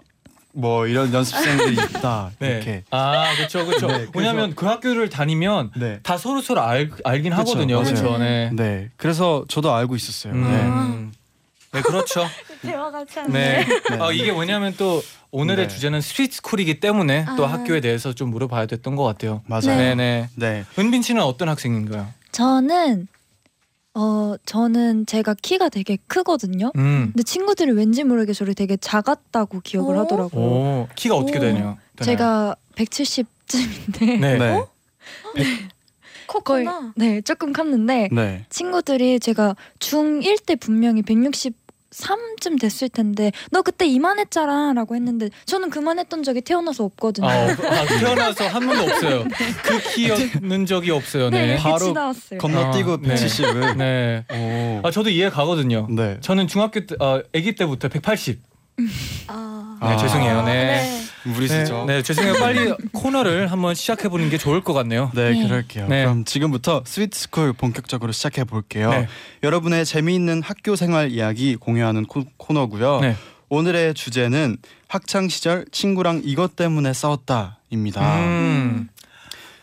뭐 0.54 0.86
이런 0.86 1.12
연습생들이 1.12 1.72
있다 1.72 2.30
네. 2.38 2.48
이렇게. 2.48 2.84
아, 2.90 3.34
그렇죠, 3.36 3.64
그렇죠. 3.64 3.86
네, 3.86 4.06
왜냐하면 4.14 4.54
그 4.54 4.66
학교를 4.66 5.08
다니면 5.08 5.70
네. 5.76 6.00
다 6.02 6.18
서로 6.18 6.40
서로 6.40 6.60
알 6.60 6.90
알긴 7.04 7.32
그쵸, 7.32 7.40
하거든요. 7.40 7.82
그렇죠. 7.82 8.18
네. 8.18 8.50
네. 8.52 8.90
그래서 8.96 9.44
저도 9.48 9.72
알고 9.72 9.96
있었어요. 9.96 10.34
네. 10.34 10.40
음. 10.40 11.12
네, 11.72 11.80
그렇죠. 11.80 12.26
대화가 12.60 13.04
참. 13.06 13.32
네. 13.32 13.64
네. 13.64 13.98
아, 13.98 14.12
이게 14.12 14.30
왜냐하면 14.30 14.74
또 14.76 15.02
오늘의 15.30 15.68
네. 15.68 15.74
주제는 15.74 16.02
스윗스쿨이기 16.02 16.80
때문에 16.80 17.24
또 17.38 17.46
아. 17.46 17.52
학교에 17.52 17.80
대해서 17.80 18.12
좀 18.12 18.30
물어봐야 18.30 18.66
됐던 18.66 18.94
것 18.94 19.04
같아요. 19.04 19.42
맞아요. 19.46 19.78
네, 19.78 19.94
네. 19.94 20.28
네. 20.34 20.64
은빈 20.78 21.00
씨는 21.00 21.22
어떤 21.22 21.48
학생인가요? 21.48 22.08
저는 22.32 23.08
어 23.94 24.34
저는 24.46 25.04
제가 25.06 25.34
키가 25.34 25.68
되게 25.68 25.98
크거든요. 26.06 26.72
음. 26.76 27.10
근데 27.12 27.22
친구들이 27.22 27.72
왠지 27.72 28.04
모르게 28.04 28.32
저를 28.32 28.54
되게 28.54 28.76
작았다고 28.76 29.60
기억을 29.60 29.96
오? 29.96 30.00
하더라고요. 30.00 30.42
오, 30.44 30.88
키가 30.96 31.14
어떻게 31.16 31.38
오. 31.38 31.40
되냐? 31.42 31.76
제가 32.00 32.56
170쯤인데 32.74 34.18
네. 34.20 34.38
네. 34.38 34.48
어? 34.50 34.68
거의 36.42 36.64
코코나. 36.64 36.92
네 36.96 37.20
조금 37.20 37.52
컸는데 37.52 38.08
네. 38.10 38.46
친구들이 38.48 39.20
제가 39.20 39.54
중1 39.78 40.46
때 40.46 40.56
분명히 40.56 41.02
163쯤 41.92 42.60
됐을 42.60 42.88
텐데 42.88 43.32
너 43.50 43.62
그때 43.62 43.86
이만했잖아 43.86 44.72
라고 44.74 44.94
했는데 44.94 45.28
저는 45.46 45.70
그만했던 45.70 46.22
적이 46.22 46.40
태어나서 46.42 46.84
없거든요. 46.84 47.28
아, 47.28 47.44
어, 47.44 47.48
아, 47.50 47.86
태어나서 47.98 48.48
한 48.48 48.66
번도 48.66 48.82
없어요. 48.84 49.24
그 49.62 49.80
키였는 49.94 50.66
적이 50.66 50.90
없어요. 50.92 51.30
네, 51.30 51.40
네. 51.40 51.46
이렇게 51.52 51.62
바로 51.62 51.78
지나왔어요. 51.86 52.38
건너뛰고 52.38 52.92
아, 52.92 52.98
네. 53.02 53.14
170을. 53.14 53.76
네. 53.76 54.24
오. 54.32 54.86
아, 54.86 54.90
저도 54.90 55.10
이해 55.10 55.30
가거든요. 55.30 55.86
네. 55.90 56.18
저는 56.20 56.48
중학교 56.48 56.84
때, 56.86 56.96
어, 56.98 57.22
아기 57.34 57.54
때부터 57.54 57.88
180. 57.88 58.42
아. 59.28 59.78
네, 59.82 59.96
죄송해요. 59.98 60.42
네. 60.44 61.01
네. 61.24 61.32
무리수죠. 61.32 61.84
네, 61.86 61.96
네, 61.96 62.02
죄송해요. 62.02 62.34
빨리 62.34 62.72
코너를 62.92 63.50
한번 63.50 63.74
시작해 63.74 64.08
보는 64.08 64.30
게 64.30 64.38
좋을 64.38 64.60
것 64.62 64.72
같네요. 64.72 65.10
네, 65.14 65.30
네. 65.32 65.42
그럴게요. 65.46 65.88
네. 65.88 66.04
그럼 66.04 66.24
지금부터 66.24 66.82
스위트스쿨 66.86 67.52
본격적으로 67.52 68.12
시작해 68.12 68.44
볼게요. 68.44 68.90
네. 68.90 69.08
여러분의 69.42 69.84
재미있는 69.84 70.42
학교 70.42 70.76
생활 70.76 71.10
이야기 71.10 71.56
공유하는 71.56 72.06
코, 72.06 72.24
코너고요. 72.36 73.00
네. 73.00 73.16
오늘의 73.48 73.94
주제는 73.94 74.56
학창 74.88 75.28
시절 75.28 75.66
친구랑 75.72 76.22
이것 76.24 76.56
때문에 76.56 76.92
싸웠다입니다. 76.92 78.18
음. 78.20 78.88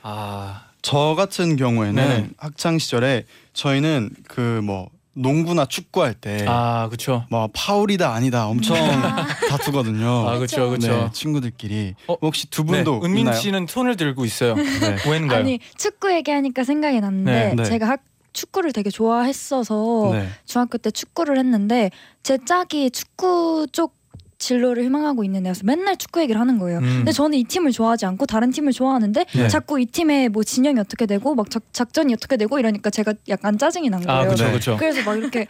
아, 0.01 0.65
저 0.81 1.15
같은 1.17 1.55
경우에는 1.55 1.95
네네. 1.95 2.29
학창 2.37 2.77
시절에 2.79 3.25
저희는 3.53 4.11
그 4.27 4.61
뭐 4.63 4.89
농구나 5.19 5.65
축구할 5.65 6.13
때 6.13 6.45
아, 6.47 6.87
그렇죠. 6.87 7.25
뭐 7.29 7.49
파울이다 7.53 8.13
아니다 8.13 8.47
엄청 8.47 8.75
다투거든요. 9.49 10.27
아, 10.29 10.37
그렇죠, 10.37 10.69
그렇죠. 10.69 10.87
네, 10.87 11.09
친구들끼리 11.13 11.95
어? 12.07 12.15
혹시 12.21 12.49
두 12.49 12.63
네, 12.63 12.83
분도 12.83 13.01
은민 13.03 13.19
있나요? 13.19 13.35
씨는 13.35 13.67
손을 13.67 13.95
들고 13.97 14.25
있어요. 14.25 14.55
네. 14.55 14.97
왠가요? 15.09 15.39
아니 15.39 15.59
축구 15.77 16.11
얘기하니까 16.13 16.63
생각이 16.63 16.99
났는데 17.01 17.31
네, 17.49 17.53
네. 17.55 17.63
제가 17.63 17.87
학 17.87 18.01
축구를 18.31 18.71
되게 18.73 18.89
좋아했어서 18.89 20.09
네. 20.13 20.29
중학교 20.45 20.77
때 20.77 20.91
축구를 20.91 21.37
했는데 21.37 21.91
제 22.23 22.37
짝이 22.45 22.89
축구 22.91 23.67
쪽 23.71 23.98
진로를 24.39 24.83
희망하고 24.85 25.23
있는 25.23 25.45
애여서 25.45 25.61
맨날 25.65 25.97
축구 25.97 26.21
얘기를 26.21 26.39
하는 26.39 26.57
거예요. 26.57 26.79
음. 26.79 26.83
근데 26.99 27.11
저는 27.11 27.37
이 27.37 27.43
팀을 27.43 27.71
좋아하지 27.71 28.05
않고 28.05 28.25
다른 28.25 28.51
팀을 28.51 28.71
좋아하는데 28.71 29.25
네. 29.25 29.47
자꾸 29.49 29.79
이 29.79 29.85
팀의 29.85 30.29
뭐 30.29 30.43
진영이 30.43 30.79
어떻게 30.79 31.05
되고 31.05 31.35
막 31.35 31.49
작, 31.51 31.63
작전이 31.73 32.13
어떻게 32.13 32.37
되고 32.37 32.57
이러니까 32.57 32.89
제가 32.89 33.13
약간 33.27 33.57
짜증이 33.57 33.89
난 33.89 34.01
거예요. 34.01 34.21
아, 34.21 34.23
그렇죠, 34.23 34.45
네. 34.45 34.49
그렇죠. 34.51 34.77
그래서 34.77 35.03
막 35.03 35.17
이렇게 35.17 35.47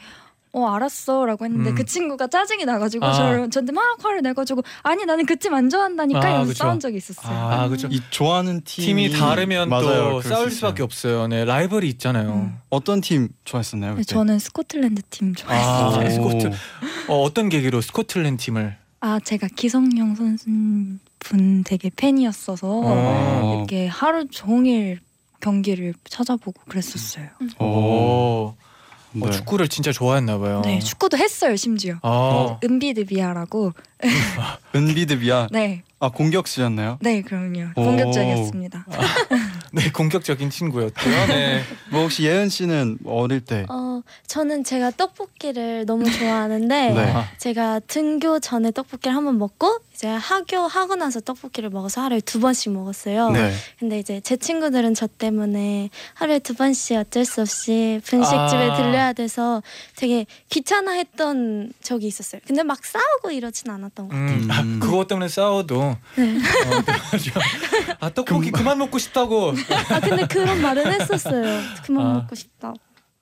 어 0.52 0.66
알았어 0.68 1.26
라고 1.26 1.46
했는데 1.46 1.70
음. 1.70 1.76
그 1.76 1.86
친구가 1.86 2.26
짜증이 2.28 2.66
나가지고 2.66 3.06
아. 3.06 3.14
저를 3.14 3.50
저한테 3.52 3.72
막 3.72 3.84
화를 4.04 4.24
내가지고 4.24 4.64
아니 4.82 5.06
나는 5.06 5.26
그 5.28 5.36
팀 5.38 5.54
안 5.54 5.70
좋아한다니까 5.70 6.20
아, 6.20 6.30
이러면서 6.30 6.48
그쵸. 6.50 6.64
싸운 6.64 6.80
적이 6.80 6.98
있었어요. 6.98 7.38
아 7.38 7.68
그렇죠. 7.68 7.88
이 7.92 8.02
좋아하는 8.10 8.62
팀이, 8.64 9.10
팀이 9.10 9.20
다르면 9.20 9.70
맞아요. 9.70 9.86
또 10.14 10.22
싸울 10.22 10.48
있어요. 10.48 10.50
수밖에 10.50 10.82
없어요. 10.84 11.28
네 11.28 11.46
라이벌이 11.46 11.88
있잖아요. 11.90 12.34
음. 12.34 12.58
어떤 12.70 13.00
팀 13.02 13.30
좋아했었나요? 13.46 13.92
네, 13.92 14.02
그때? 14.02 14.14
저는 14.16 14.40
스코틀랜드 14.40 15.02
팀 15.12 15.36
좋아했어요. 15.36 15.72
아, 15.72 15.98
오. 16.06 16.10
스코틀- 16.10 16.52
어, 17.10 17.22
어떤 17.22 17.50
계기로 17.50 17.82
스코틀랜드 17.82 18.44
팀을 18.44 18.76
아 19.02 19.20
제가 19.24 19.48
기성용 19.56 20.16
선수분 20.16 21.64
되게 21.64 21.92
팬이었어서 21.96 22.68
어. 22.84 23.56
이렇게 23.58 23.88
하루 23.88 24.28
종일 24.30 25.00
경기를 25.42 25.94
찾아보고 26.10 26.60
그랬었어요. 26.68 27.28
오, 27.60 28.56
어, 29.16 29.26
네. 29.26 29.32
축구를 29.32 29.68
진짜 29.68 29.92
좋아했나 29.92 30.38
봐요. 30.38 30.62
네 30.64 30.80
축구도 30.80 31.18
했어요 31.18 31.56
심지어. 31.56 31.96
아, 32.04 32.60
은비드비아라고. 32.64 33.74
은비드비아 34.76 35.48
네, 35.52 35.84
아 36.00 36.10
공격수였나요? 36.10 37.00
네 37.02 37.22
그럼요. 37.22 37.70
오. 37.76 37.84
공격적이었습니다. 37.84 38.86
네 39.74 39.92
공격적인 39.92 40.50
친구였고요. 40.50 41.28
네. 41.28 41.64
뭐 41.92 42.02
혹시 42.02 42.24
예은 42.24 42.50
씨는 42.50 43.00
어릴 43.06 43.42
때 43.42 43.66
어, 43.70 44.02
저는 44.28 44.64
제가 44.64 44.92
떡볶이를 44.92 45.86
너무 45.86 46.10
좋아하는데 46.10 46.68
네. 46.94 47.12
아, 47.12 47.28
제가 47.38 47.80
등교 47.88 48.40
전에 48.40 48.72
떡볶이를 48.72 49.16
한번 49.16 49.38
먹고 49.38 49.80
이제 50.00 50.08
하교 50.08 50.60
하고 50.60 50.96
나서 50.96 51.20
떡볶이를 51.20 51.70
먹어서 51.70 52.00
하루에 52.00 52.22
두 52.22 52.40
번씩 52.40 52.72
먹었어요. 52.72 53.32
네. 53.32 53.52
근데 53.80 54.00
이제 54.00 54.22
제 54.22 54.38
친구들은 54.38 54.94
저 54.94 55.08
때문에 55.08 55.90
하루에 56.14 56.40
두 56.40 56.54
번씩 56.54 56.96
어쩔 56.96 57.26
수 57.26 57.42
없이 57.42 58.00
분식집에 58.06 58.70
아. 58.70 58.78
들려야 58.78 59.12
돼서 59.12 59.62
되게 59.98 60.26
귀찮아했던 60.52 61.74
적이 61.82 62.08
있었어요. 62.08 62.40
근데 62.48 62.64
막 62.64 62.86
싸우고 62.86 63.32
이러진 63.32 63.70
않았던 63.72 64.08
것 64.08 64.16
같아요. 64.16 64.38
음, 64.38 64.48
아, 64.52 64.62
음. 64.62 64.80
그것 64.80 65.06
때문에 65.10 65.28
싸워도 65.28 65.98
네. 66.16 66.38
어, 66.38 67.98
아 68.00 68.10
떡볶이 68.10 68.52
그만 68.52 68.78
먹고 68.78 68.98
싶다고. 69.00 69.52
아 69.90 70.00
근데 70.00 70.26
그런 70.28 70.62
말은 70.62 70.94
했었어요. 70.94 71.62
그만 71.86 72.06
아. 72.06 72.14
먹고 72.14 72.36
싶다. 72.36 72.74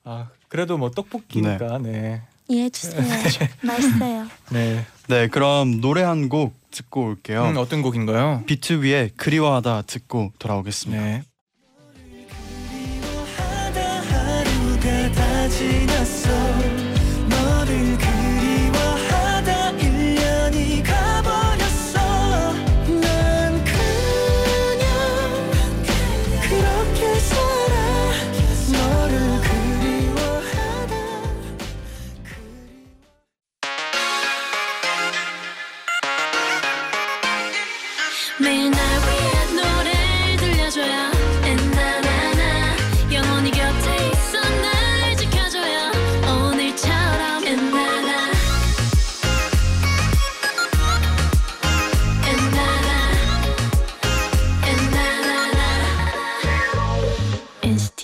아 0.04 0.28
그래도 0.46 0.78
뭐 0.78 0.92
떡볶이니까 0.92 1.78
네. 1.78 2.22
이해해 2.46 2.70
주세요. 2.70 3.02
맛있어요. 3.62 4.28
네. 4.52 4.86
네 5.08 5.26
그럼 5.26 5.80
노래 5.80 6.02
한 6.02 6.28
곡 6.28 6.57
듣고 6.70 7.06
올게요. 7.06 7.44
음, 7.44 7.56
어떤 7.56 7.82
곡인가요? 7.82 8.44
비투비의 8.46 9.12
그리워하다 9.16 9.82
듣고 9.82 10.32
돌아오겠습니다. 10.38 11.02
네. 11.02 11.22
지났어 15.48 16.67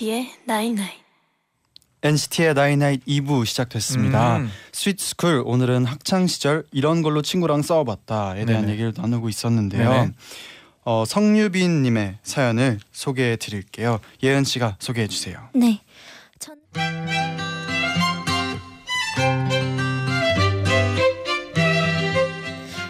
NCT의 0.05 0.31
night 0.45 0.68
night 0.68 0.91
NCT의 2.03 2.53
나이나잇 2.53 3.05
2부 3.05 3.45
시작됐습니다. 3.45 4.37
음. 4.37 4.51
스윗스쿨 4.71 5.41
오늘은 5.43 5.85
학창 5.85 6.27
시절 6.27 6.63
이런 6.71 7.01
걸로 7.01 7.23
친구랑 7.23 7.63
싸워봤다에 7.63 8.45
대한 8.45 8.61
네네. 8.61 8.73
얘기를 8.73 8.93
나누고 8.95 9.29
있었는데요. 9.29 9.89
네네. 9.89 10.11
어, 10.83 11.03
성유빈 11.07 11.81
님의 11.81 12.19
사연을 12.21 12.79
소개해 12.91 13.37
드릴게요. 13.37 13.99
예은 14.21 14.43
씨가 14.43 14.75
소개해 14.79 15.07
주세요. 15.07 15.39
네. 15.55 15.81
전 16.37 16.55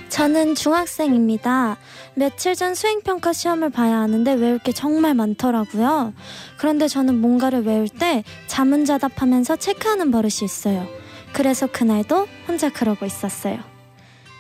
저는 0.09 0.55
중학생입니다. 0.55 1.77
며칠 2.15 2.56
전 2.56 2.75
수행평가 2.75 3.34
시험을 3.34 3.69
봐야 3.69 3.99
하는데 3.99 4.34
외울 4.34 4.58
게 4.58 4.71
정말 4.71 5.13
많더라고요. 5.13 6.13
그런데 6.58 6.88
저는 6.88 7.19
뭔가를 7.19 7.63
외울 7.63 7.89
때 7.89 8.23
자문자답하면서 8.47 9.58
체크하는 9.58 10.12
버릇이 10.12 10.43
있어요. 10.43 10.88
그래서 11.34 11.67
그날도 11.67 12.28
혼자 12.47 12.69
그러고 12.69 13.06
있었어요. 13.06 13.60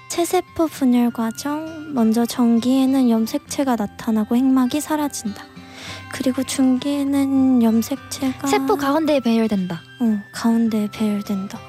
체세포 0.09 0.67
분열 0.67 1.11
과정, 1.11 1.93
먼저 1.93 2.25
전기에는 2.25 3.09
염색체가 3.09 3.75
나타나고 3.75 4.37
핵막이 4.37 4.79
사라진다. 4.79 5.43
그리고 6.13 6.43
중기에는 6.43 7.61
염색체가 7.61 8.47
세포 8.47 8.77
가운데에 8.77 9.19
배열된다. 9.19 9.81
어, 9.99 10.19
가운데에 10.31 10.89
배열된다. 10.91 11.59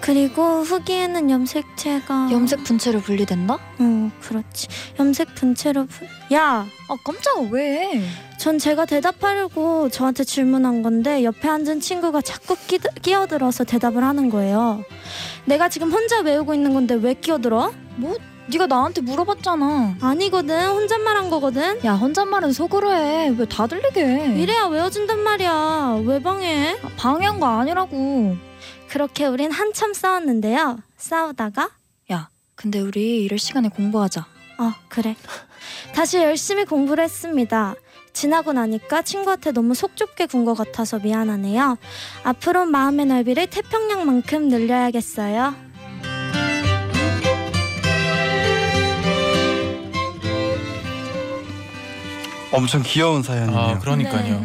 그리고 0.00 0.62
후기에는 0.62 1.30
염색체가 1.30 2.28
염색 2.32 2.64
분체로 2.64 3.00
분리된다? 3.00 3.54
어, 3.78 4.10
그렇지. 4.22 4.68
염색 4.98 5.34
분체로 5.34 5.86
분... 5.86 6.08
야, 6.32 6.66
아 6.88 6.96
깜짝아 7.04 7.48
왜? 7.50 8.00
전 8.38 8.58
제가 8.58 8.86
대답하려고 8.86 9.88
저한테 9.88 10.24
질문한 10.24 10.82
건데 10.82 11.24
옆에 11.24 11.48
앉은 11.48 11.80
친구가 11.80 12.22
자꾸 12.22 12.56
끼, 12.66 12.78
끼어들어서 13.02 13.64
대답을 13.64 14.02
하는 14.04 14.30
거예요. 14.30 14.82
내가 15.44 15.68
지금 15.68 15.90
혼자 15.92 16.20
외우고 16.20 16.54
있는 16.54 16.72
건데 16.74 16.94
왜 16.94 17.14
끼어들어? 17.14 17.72
뭐? 17.96 18.16
네가 18.50 18.66
나한테 18.66 19.02
물어봤잖아. 19.02 19.96
아니거든. 20.00 20.68
혼잣말한 20.68 21.28
거거든. 21.28 21.84
야 21.84 21.92
혼잣말은 21.94 22.52
속으로 22.52 22.90
해. 22.94 23.28
왜 23.36 23.44
다 23.46 23.66
들리게 23.66 24.02
해? 24.06 24.40
이래야 24.40 24.64
외워준단 24.66 25.18
말이야. 25.18 26.00
왜 26.06 26.22
방해? 26.22 26.78
아, 26.82 26.88
방해한 26.96 27.40
거 27.40 27.46
아니라고. 27.46 28.36
그렇게 28.88 29.26
우린 29.26 29.50
한참 29.50 29.92
싸웠는데요. 29.94 30.78
싸우다가 30.96 31.70
근데 32.60 32.80
우리 32.80 33.22
이럴 33.22 33.38
시간에 33.38 33.68
공부하자. 33.68 34.26
어, 34.58 34.72
그래. 34.88 35.14
다시 35.94 36.16
열심히 36.16 36.64
공부를 36.64 37.04
했습니다. 37.04 37.76
지나고 38.12 38.52
나니까 38.52 39.02
친구한테 39.02 39.52
너무 39.52 39.74
속 39.74 39.94
좁게 39.94 40.26
군 40.26 40.44
것 40.44 40.54
같아서 40.54 40.98
미안하네요. 40.98 41.78
앞으로 42.24 42.66
마음의 42.66 43.06
넓이를 43.06 43.46
태평양만큼 43.46 44.48
늘려야겠어요. 44.48 45.54
엄청 52.52 52.82
귀여운 52.84 53.22
사연이네요. 53.22 53.58
아 53.60 53.78
그러니까요. 53.78 54.44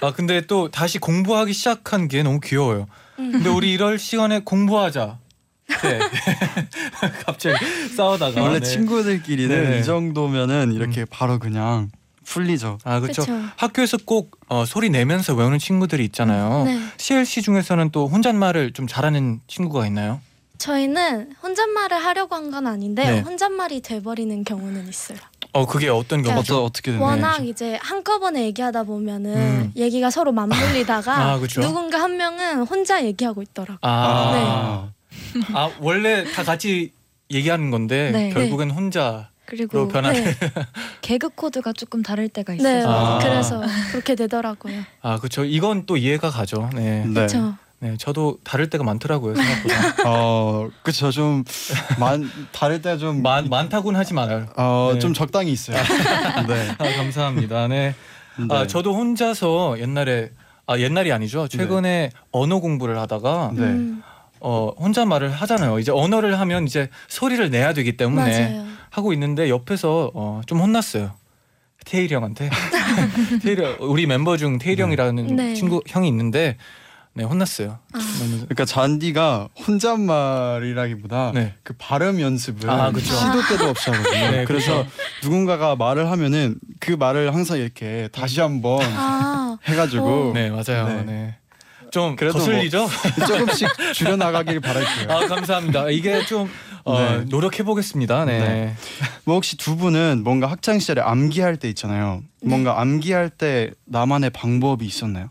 아 0.00 0.12
근데 0.12 0.40
또 0.46 0.70
다시 0.70 0.98
공부하기 0.98 1.52
시작한 1.52 2.08
게 2.08 2.22
너무 2.22 2.40
귀여워요. 2.40 2.86
근데 3.16 3.48
우리 3.48 3.72
이럴 3.72 3.98
시간에 3.98 4.40
공부하자. 4.40 5.18
네. 5.82 5.98
갑자기 7.24 7.56
싸우다가 7.96 8.42
원래 8.42 8.60
네. 8.60 8.66
친구들끼리는 8.66 9.48
네네. 9.64 9.80
이 9.80 9.84
정도면은 9.84 10.72
이렇게 10.72 11.04
바로 11.04 11.38
그냥 11.38 11.90
풀리죠. 12.24 12.78
아 12.84 13.00
그렇죠. 13.00 13.22
그쵸. 13.22 13.38
학교에서 13.56 13.96
꼭 14.04 14.38
어, 14.48 14.64
소리 14.64 14.90
내면서 14.90 15.34
외우는 15.34 15.58
친구들이 15.58 16.04
있잖아요. 16.06 16.64
네. 16.64 16.78
CLC 16.96 17.42
중에서는 17.42 17.90
또 17.90 18.08
혼잣말을 18.08 18.72
좀 18.72 18.86
잘하는 18.86 19.40
친구가 19.46 19.86
있나요? 19.86 20.20
저희는 20.58 21.32
혼잣말을 21.42 21.96
하려고 22.02 22.34
한 22.36 22.50
건 22.50 22.66
아닌데 22.66 23.04
네. 23.04 23.20
혼잣말이 23.20 23.80
돼버리는 23.80 24.44
경우는 24.44 24.88
있어요. 24.88 25.18
어 25.54 25.66
그게 25.66 25.88
어떤 25.88 26.20
그러니까 26.20 26.34
경우죠? 26.34 26.54
어떠, 26.56 26.64
어떻게 26.64 26.90
되나요? 26.90 27.06
워낙 27.06 27.46
이제 27.46 27.78
한꺼번에 27.80 28.44
얘기하다 28.46 28.82
보면은 28.82 29.36
음. 29.36 29.72
얘기가 29.76 30.10
서로 30.10 30.32
맞물리다가 30.32 31.16
아, 31.16 31.38
그쵸. 31.38 31.60
누군가 31.60 32.00
한 32.00 32.16
명은 32.16 32.64
혼자 32.64 33.04
얘기하고 33.04 33.40
있더라고. 33.40 33.78
아, 33.82 34.90
네. 35.32 35.40
아 35.54 35.70
원래 35.80 36.24
다 36.24 36.42
같이 36.42 36.92
얘기하는 37.30 37.70
건데 37.70 38.10
네. 38.10 38.30
결국엔 38.30 38.72
혼자 38.72 39.30
그리고 39.46 39.78
로 39.78 39.88
변하는. 39.88 40.24
네, 40.24 40.34
개그 41.02 41.28
코드가 41.30 41.72
조금 41.72 42.02
다를 42.02 42.28
때가 42.28 42.54
네, 42.54 42.58
있어서. 42.58 42.90
아. 42.90 43.18
그래서 43.20 43.62
그렇게 43.92 44.16
되더라고요. 44.16 44.82
아 45.02 45.18
그렇죠. 45.18 45.44
이건 45.44 45.86
또 45.86 45.96
이해가 45.96 46.30
가죠. 46.30 46.68
네. 46.74 47.04
네. 47.04 47.14
그렇죠. 47.14 47.54
네, 47.80 47.96
저도 47.98 48.38
다를 48.44 48.70
때가 48.70 48.82
많더라고요 48.84 49.34
생각보다. 49.34 50.08
어, 50.08 50.70
그쵸 50.82 51.10
좀 51.10 51.44
많, 51.98 52.30
다를 52.52 52.80
때좀많 52.80 53.48
많다고는 53.48 53.98
하지 53.98 54.14
말아요. 54.14 54.46
어, 54.56 54.92
네. 54.94 55.00
좀 55.00 55.12
적당히 55.12 55.52
있어요. 55.52 55.76
네. 56.48 56.70
아, 56.78 56.96
감사합니다. 56.96 57.68
네. 57.68 57.94
네. 58.36 58.46
아 58.50 58.66
저도 58.66 58.94
혼자서 58.94 59.78
옛날에 59.78 60.30
아 60.66 60.78
옛날이 60.78 61.12
아니죠. 61.12 61.46
최근에 61.46 62.10
언어 62.32 62.58
공부를 62.58 62.98
하다가 62.98 63.52
네. 63.54 63.62
음. 63.62 64.02
어 64.40 64.72
혼잣말을 64.78 65.30
하잖아요. 65.30 65.78
이제 65.78 65.92
언어를 65.92 66.40
하면 66.40 66.66
이제 66.66 66.88
소리를 67.08 67.48
내야 67.50 67.72
되기 67.72 67.96
때문에 67.96 68.50
맞아요. 68.50 68.66
하고 68.90 69.12
있는데 69.12 69.48
옆에서 69.50 70.10
어, 70.14 70.40
좀 70.46 70.60
혼났어요. 70.60 71.12
태일이 71.84 72.14
형한테. 72.14 72.50
태일이 73.42 73.62
형, 73.62 73.76
우리 73.80 74.06
멤버 74.06 74.36
중 74.36 74.58
태일이 74.58 74.82
형이라는 74.82 75.36
네. 75.36 75.54
친구 75.54 75.82
형이 75.86 76.08
있는데 76.08 76.56
네 77.16 77.24
혼났어요. 77.24 77.78
아. 77.92 77.98
그러니까 78.18 78.64
잔디가 78.64 79.48
혼잣말이라기보다 79.66 81.32
네. 81.32 81.54
그 81.62 81.72
발음 81.78 82.20
연습을 82.20 82.68
아, 82.68 82.90
그쵸. 82.90 83.14
시도 83.14 83.48
때도 83.48 83.70
없이 83.70 83.90
하거든요. 83.90 84.30
네, 84.30 84.44
그래서. 84.44 84.84
누군가가 85.22 85.76
말을 85.76 86.10
하면은 86.10 86.56
그 86.80 86.92
말을 86.92 87.34
항상 87.34 87.58
이렇게 87.58 88.08
다시 88.12 88.40
한번 88.40 88.80
아, 88.82 89.56
해가지고 89.64 90.32
네 90.34 90.50
맞아요. 90.50 90.88
네. 90.88 91.02
네. 91.04 91.36
좀 91.90 92.16
그래도 92.16 92.38
뭐 92.38 92.46
거슬리죠? 92.46 92.88
조금씩 93.26 93.68
줄여 93.94 94.16
나가길 94.16 94.60
바랄게요. 94.60 95.16
아 95.16 95.26
감사합니다. 95.28 95.90
이게 95.90 96.24
좀 96.26 96.50
어, 96.84 96.98
네. 96.98 97.24
노력해 97.28 97.62
보겠습니다. 97.62 98.24
네. 98.24 98.38
네. 98.40 98.74
뭐 99.24 99.36
혹시 99.36 99.56
두 99.56 99.76
분은 99.76 100.22
뭔가 100.24 100.50
학창 100.50 100.78
시절에 100.78 101.00
암기할 101.00 101.56
때 101.56 101.68
있잖아요. 101.68 102.22
뭔가 102.42 102.80
암기할 102.80 103.30
때 103.30 103.70
나만의 103.86 104.30
방법이 104.30 104.84
있었나요? 104.84 105.30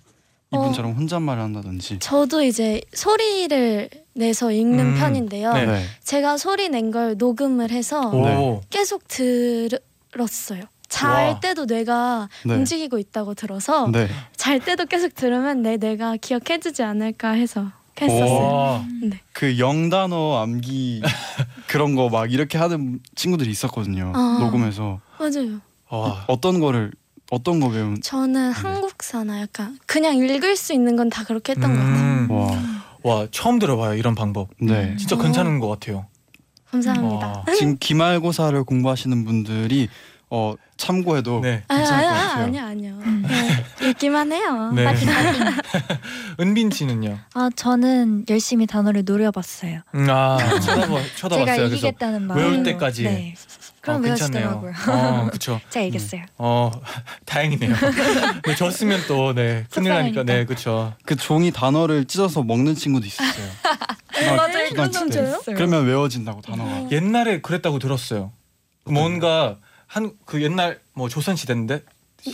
이분처럼 0.53 0.93
혼잣말을 0.93 1.41
한다든지. 1.41 1.99
저도 1.99 2.43
이제 2.43 2.81
소리를 2.93 3.89
내서 4.13 4.51
읽는 4.51 4.79
음, 4.85 4.95
편인데요. 4.99 5.53
네. 5.53 5.83
제가 6.03 6.37
소리 6.37 6.69
낸 6.69 6.91
걸 6.91 7.15
녹음을 7.17 7.71
해서 7.71 8.11
오. 8.11 8.61
계속 8.69 9.03
들었어요. 9.07 10.61
잘 10.89 11.27
와. 11.29 11.39
때도 11.39 11.65
뇌가 11.65 12.29
네. 12.45 12.53
움직이고 12.55 12.99
있다고 12.99 13.33
들어서 13.33 13.87
네. 13.91 14.07
잘 14.35 14.59
때도 14.59 14.85
계속 14.85 15.15
들으면 15.15 15.63
내 15.63 15.77
뇌가 15.77 16.17
기억해주지 16.17 16.83
않을까 16.83 17.31
해서 17.31 17.65
했었어요. 17.99 18.53
와. 18.53 18.85
그 19.33 19.57
영 19.59 19.89
단어 19.89 20.37
암기 20.41 21.01
그런 21.67 21.95
거 21.95 22.09
막 22.09 22.31
이렇게 22.31 22.57
하는 22.59 22.99
친구들이 23.15 23.49
있었거든요. 23.49 24.11
아. 24.15 24.37
녹음해서 24.39 24.99
맞아요. 25.19 25.59
와. 25.89 26.25
어떤 26.27 26.59
거를 26.59 26.91
어떤 27.33 27.59
거 27.59 27.69
배운? 27.69 27.99
저는 28.01 28.51
한국사나 28.51 29.41
약간 29.41 29.77
그냥 29.85 30.15
읽을 30.17 30.55
수 30.55 30.73
있는 30.73 30.95
건 30.95 31.09
다 31.09 31.23
그렇게 31.23 31.51
했던 31.53 31.73
것 31.73 31.79
같아요. 31.79 31.95
음. 31.95 32.31
와. 32.31 32.83
와 33.21 33.27
처음 33.31 33.59
들어봐요 33.59 33.95
이런 33.95 34.15
방법. 34.15 34.49
네. 34.61 34.95
진짜 34.97 35.15
어. 35.15 35.19
괜찮은 35.19 35.59
것 35.59 35.67
같아요. 35.67 36.05
감사합니다. 36.71 37.27
와. 37.27 37.45
지금 37.55 37.77
기말고사를 37.79 38.63
공부하시는 38.63 39.25
분들이 39.25 39.89
어 40.29 40.55
참고해도 40.77 41.41
네. 41.41 41.63
아, 41.67 41.75
괜찮을 41.77 42.03
것 42.03 42.09
아, 42.09 42.11
아, 42.13 42.23
같아요. 42.27 42.43
아니요, 42.45 42.63
아니요. 42.65 42.99
네, 43.81 43.87
읽기만 43.89 44.31
해요. 44.31 44.71
네. 44.73 44.85
은빈 46.39 46.71
씨는요? 46.71 47.19
아 47.33 47.49
저는 47.55 48.25
열심히 48.29 48.65
단어를 48.65 49.03
노려봤어요. 49.05 49.81
음, 49.95 50.07
아 50.09 50.37
쳐다봐 50.59 51.01
쳐다봤어요. 51.17 51.45
제가 51.55 51.67
이기겠다는 51.67 52.21
마음. 52.23 52.37
외울 52.39 52.63
때까지. 52.63 53.03
네. 53.03 53.35
그럼 53.83 53.97
어, 53.97 54.01
괜찮네요. 54.01 54.63
어, 54.87 55.25
그렇죠. 55.27 55.59
제가 55.69 55.85
이겼어요. 55.85 56.21
어 56.37 56.71
다행이네요. 57.25 57.75
네, 58.45 58.55
졌으면 58.55 59.01
또 59.07 59.33
네 59.33 59.65
큰일 59.69 59.89
나니까. 59.89 60.23
네 60.23 60.45
그렇죠. 60.45 60.93
그 61.05 61.15
종이 61.17 61.51
단어를 61.51 62.05
찢어서 62.05 62.43
먹는 62.43 62.75
친구도 62.75 63.05
있었어요. 63.05 63.45
초등- 64.13 64.35
맞아요. 64.37 65.09
때. 65.09 65.11
저요? 65.11 65.41
그러면 65.55 65.85
외워진다고 65.85 66.41
단어가. 66.41 66.87
옛날에 66.91 67.41
그랬다고 67.41 67.77
들었어요. 67.79 68.31
뭔가 68.85 69.57
한 69.87 70.11
그 70.25 70.41
옛날 70.41 70.79
뭐 70.93 71.09
조선 71.09 71.35
시대인데 71.35 71.83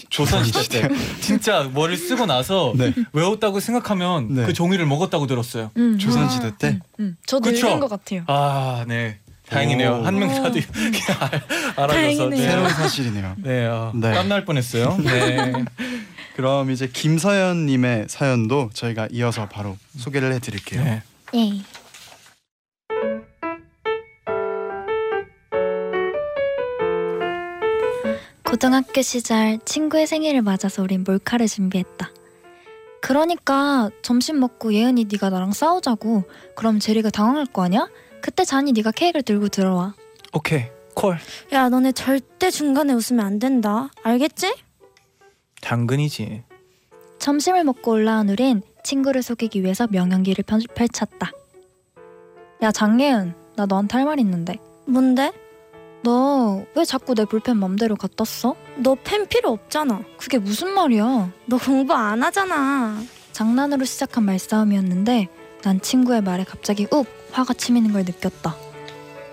조선 0.10 0.44
시대 0.44 0.88
때 0.88 0.90
진짜 1.20 1.64
뭐를 1.64 1.98
쓰고 1.98 2.28
나서 2.28 2.74
네. 2.78 2.94
외웠다고 3.12 3.60
생각하면 3.60 4.34
네. 4.36 4.46
그 4.46 4.54
종이를 4.54 4.86
먹었다고 4.86 5.26
들었어요. 5.26 5.72
음. 5.78 5.98
조선 5.98 6.30
시대 6.30 6.52
때. 6.58 6.80
음. 7.00 7.18
저도 7.26 7.50
그쵸? 7.50 7.68
읽은 7.68 7.80
것 7.80 7.90
같아요. 7.90 8.24
아 8.28 8.86
네. 8.88 9.18
다행이네요. 9.50 9.92
오. 10.02 10.06
한 10.06 10.18
명이라도 10.20 10.60
알- 11.20 11.42
알아줘서 11.76 11.88
다행이네요. 11.88 12.30
네. 12.30 12.38
새로운 12.38 12.70
사실이네요. 12.70 13.36
네, 13.38 13.66
어, 13.66 13.92
네. 13.96 14.12
땀날 14.14 14.46
뻔했어요. 14.46 14.98
네. 15.04 15.54
그럼 16.36 16.72
이제 16.72 16.88
김서연님의 16.88 18.06
사연도 18.08 18.70
저희가 18.74 19.08
이어서 19.12 19.50
바로 19.50 19.78
소개를 19.98 20.32
해드릴게요. 20.34 20.84
네. 20.84 21.02
예. 21.36 21.62
고등학교 28.46 29.02
시절 29.02 29.60
친구의 29.66 30.08
생일을 30.08 30.42
맞아서 30.42 30.82
우린 30.82 31.04
몰카를 31.06 31.48
준비했다. 31.48 32.10
그러니까 33.02 33.90
점심 34.02 34.40
먹고 34.40 34.74
예은이 34.74 35.06
네가 35.12 35.30
나랑 35.30 35.52
싸우자고. 35.52 36.24
그럼 36.56 36.80
제리가 36.80 37.10
당황할 37.12 37.46
거 37.46 37.64
아니야? 37.64 37.88
그때 38.22 38.44
잔이 38.46 38.72
네가 38.74 38.92
케이크를 38.92 39.24
들고 39.24 39.50
들어와. 39.50 39.94
오케이. 40.34 40.64
콜. 40.94 41.18
야, 41.54 41.70
너네 41.70 41.92
절대 41.94 42.50
중간에 42.52 42.94
웃으면 42.94 43.26
안 43.26 43.40
된다. 43.40 43.90
알겠지? 44.04 44.54
당근이지. 45.62 46.44
점심을 47.20 47.64
먹고 47.64 47.92
올라온 47.92 48.30
우린 48.30 48.62
친구를 48.84 49.22
속이기 49.24 49.62
위해서 49.64 49.88
명연기를 49.90 50.44
펼- 50.46 50.62
펼쳤다. 50.76 51.32
야 52.62 52.72
장예은, 52.72 53.34
나 53.56 53.66
너한테 53.66 53.98
할 53.98 54.06
말 54.06 54.20
있는데. 54.20 54.56
뭔데? 54.86 55.32
너 56.04 56.64
왜 56.76 56.86
자꾸 56.86 57.14
내 57.14 57.26
볼펜 57.26 57.58
맘대로 57.58 57.96
갖다 57.98 58.24
써? 58.24 58.56
너 58.78 58.96
펜 58.96 59.28
필요 59.28 59.50
없잖아. 59.52 60.02
그게 60.18 60.38
무슨 60.38 60.70
말이야? 60.74 61.32
너 61.46 61.58
공부 61.58 61.94
안 61.94 62.24
하잖아. 62.24 63.02
장난으로 63.34 63.84
시작한 63.86 64.24
말싸움이었는데 64.26 65.28
난 65.62 65.82
친구의 65.82 66.22
말에 66.22 66.44
갑자기 66.46 66.88
욱 66.92 67.06
화가 67.32 67.54
치미는 67.54 67.92
걸 67.94 68.04
느꼈다. 68.04 68.56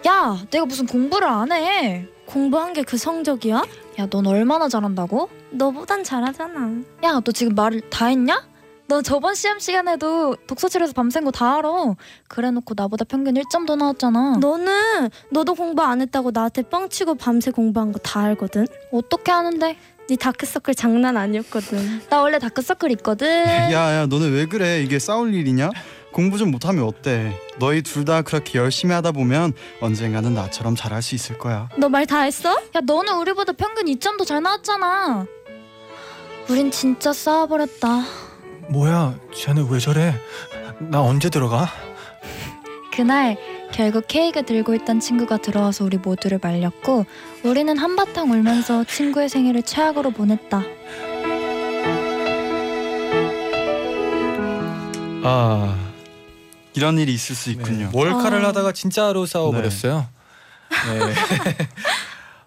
야, 0.06 0.38
내가 0.50 0.64
무슨 0.66 0.86
공부를 0.86 1.26
안 1.28 1.50
해? 1.52 2.06
공부한 2.26 2.72
게 2.72 2.82
그 2.82 2.96
성적이야? 2.96 3.64
야, 3.98 4.06
넌 4.10 4.26
얼마나 4.26 4.68
잘한다고? 4.68 5.28
너보단 5.50 6.04
잘하잖아. 6.04 6.80
야, 7.04 7.20
너 7.24 7.32
지금 7.32 7.54
말을 7.54 7.80
다 7.90 8.06
했냐? 8.06 8.46
너 8.88 9.02
저번 9.02 9.34
시험 9.34 9.58
시간에도 9.58 10.36
독서실에서 10.46 10.92
밤샌 10.92 11.24
거 11.24 11.32
다 11.32 11.56
알아. 11.56 11.68
그래놓고 12.28 12.74
나보다 12.76 13.04
평균 13.04 13.34
1점 13.34 13.66
더 13.66 13.74
나왔잖아. 13.74 14.36
너는 14.40 15.10
너도 15.30 15.54
공부 15.54 15.82
안 15.82 16.00
했다고 16.00 16.30
나한테 16.32 16.62
뻥치고 16.62 17.16
밤새 17.16 17.50
공부한 17.50 17.90
거 17.90 17.98
다 17.98 18.20
알거든. 18.20 18.66
어떻게 18.92 19.32
하는데? 19.32 19.76
네 20.08 20.14
다크서클 20.16 20.76
장난 20.76 21.16
아니었거든. 21.16 22.02
나 22.08 22.20
원래 22.20 22.38
다크서클 22.38 22.92
있거든. 22.92 23.26
야야 23.28 24.06
너네 24.06 24.28
왜 24.28 24.46
그래? 24.46 24.80
이게 24.82 25.00
싸울 25.00 25.34
일이냐? 25.34 25.70
공부 26.16 26.38
좀 26.38 26.50
못하면 26.50 26.84
어때? 26.84 27.38
너희 27.58 27.82
둘 27.82 28.06
다 28.06 28.22
그렇게 28.22 28.58
열심히 28.58 28.94
하다 28.94 29.12
보면 29.12 29.52
언젠가는 29.82 30.32
나처럼 30.32 30.74
잘할 30.74 31.02
수 31.02 31.14
있을 31.14 31.36
거야. 31.36 31.68
너 31.76 31.88
말 31.90 32.06
다 32.06 32.20
했어? 32.22 32.52
야, 32.74 32.80
너는 32.82 33.18
우리보다 33.18 33.52
평균 33.52 33.84
2점 33.84 34.16
더잘 34.16 34.42
나왔잖아. 34.42 35.26
우린 36.48 36.70
진짜 36.70 37.12
싸워버렸다. 37.12 38.02
뭐야? 38.70 39.18
쟤네 39.34 39.66
왜 39.68 39.78
저래? 39.78 40.14
나 40.78 41.02
언제 41.02 41.28
들어가? 41.28 41.68
그날 42.94 43.36
결국 43.72 44.04
케이크 44.08 44.42
들고 44.42 44.74
있던 44.76 45.00
친구가 45.00 45.36
들어와서 45.38 45.84
우리 45.84 45.98
모두를 45.98 46.38
말렸고 46.42 47.04
우리는 47.44 47.76
한바탕 47.76 48.30
울면서 48.30 48.84
친구의 48.84 49.28
생일을 49.28 49.62
최악으로 49.64 50.12
보냈다. 50.12 50.62
아, 55.24 55.85
이런 56.76 56.98
일이 56.98 57.12
있을 57.14 57.34
수 57.34 57.50
있군요. 57.50 57.86
네. 57.86 57.90
몰카를 57.92 58.44
아. 58.44 58.48
하다가 58.48 58.72
진짜로 58.72 59.24
싸워버렸어요. 59.26 60.06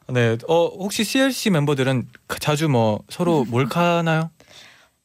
네. 0.08 0.12
네. 0.14 0.38
어 0.48 0.68
혹시 0.68 1.04
CLC 1.04 1.50
멤버들은 1.50 2.08
자주 2.40 2.70
뭐 2.70 3.00
서로 3.10 3.44
몰카나요? 3.50 4.30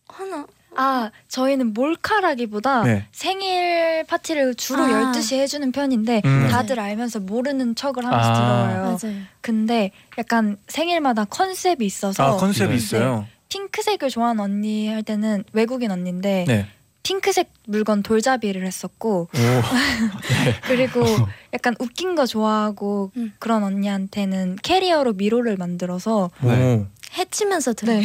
하나. 0.08 0.46
아 0.76 1.10
저희는 1.28 1.72
몰카라기보다 1.72 2.82
네. 2.82 3.06
생일 3.12 4.04
파티를 4.08 4.56
주로 4.56 4.82
아. 4.82 4.88
12시에 4.88 5.38
해주는 5.38 5.70
편인데 5.72 6.22
음. 6.24 6.48
다들 6.50 6.80
알면서 6.80 7.20
모르는 7.20 7.76
척을 7.76 8.04
하면서 8.04 8.30
아. 8.30 8.34
들어와요. 8.34 8.98
맞아요. 9.00 9.16
근데 9.40 9.90
약간 10.18 10.56
생일마다 10.68 11.24
컨셉이 11.24 11.86
있어서 11.86 12.34
아 12.34 12.36
컨셉이 12.36 12.70
네. 12.70 12.74
있어요. 12.76 13.26
핑크색을 13.48 14.10
좋아하는 14.10 14.42
언니 14.42 14.88
할 14.88 15.04
때는 15.04 15.44
외국인 15.52 15.92
언니인데 15.92 16.44
네. 16.48 16.66
핑크색 17.08 17.52
물건 17.68 18.02
돌잡이를 18.02 18.66
했었고 18.66 19.28
오. 19.32 19.38
그리고 20.66 21.04
약간 21.52 21.76
웃긴 21.78 22.14
거 22.16 22.26
좋아하고 22.26 23.12
음. 23.16 23.32
그런 23.38 23.62
언니한테는 23.62 24.56
캐리어로 24.62 25.12
미로를 25.12 25.56
만들어서 25.56 26.30
네. 26.40 26.74
오. 26.74 26.86
해치면서 27.16 27.74
들어. 27.74 27.92
네. 27.92 28.02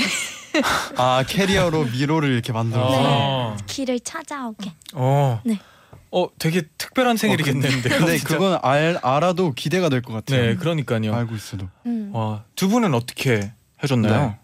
아 0.98 1.24
캐리어로 1.28 1.86
미로를 1.86 2.30
이렇게 2.32 2.52
만들어서 2.54 3.54
아. 3.54 3.58
길을 3.66 4.02
찾아오게. 4.02 4.72
어. 4.94 5.42
네. 5.46 5.58
어 6.12 6.28
되게 6.40 6.64
특별한 6.78 7.18
생일이겠는데요. 7.18 7.98
근데 8.00 8.18
진짜. 8.18 8.34
그건 8.36 8.60
알 8.64 9.00
알아도 9.02 9.54
기대가 9.54 9.90
될 9.90 10.02
것 10.02 10.14
같아요. 10.14 10.42
네, 10.42 10.56
그러니까요. 10.56 11.14
알고 11.16 11.36
있어도. 11.36 11.68
음. 11.86 12.10
와, 12.14 12.44
두 12.56 12.68
분은 12.68 12.94
어떻게 12.96 13.52
해줬나요? 13.84 14.36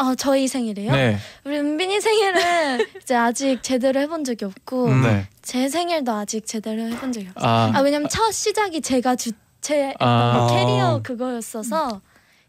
어, 0.00 0.14
저희 0.14 0.48
생일이요? 0.48 0.92
네. 0.92 1.18
우리 1.44 1.58
은빈이 1.58 2.00
생일은 2.00 2.86
이제 3.02 3.14
아직 3.14 3.62
제대로 3.62 4.00
해본 4.00 4.24
적이 4.24 4.46
없고 4.46 4.86
음. 4.86 5.02
네. 5.02 5.28
제 5.42 5.68
생일도 5.68 6.12
아직 6.12 6.46
제대로 6.46 6.82
해본 6.88 7.12
적이 7.12 7.28
없어요. 7.34 7.50
아, 7.50 7.72
아 7.74 7.80
왜냐면 7.80 8.08
첫 8.08 8.32
시작이 8.32 8.80
제가 8.80 9.16
주제 9.16 9.94
아. 9.98 10.48
캐리어 10.50 11.00
그거였어서 11.02 12.00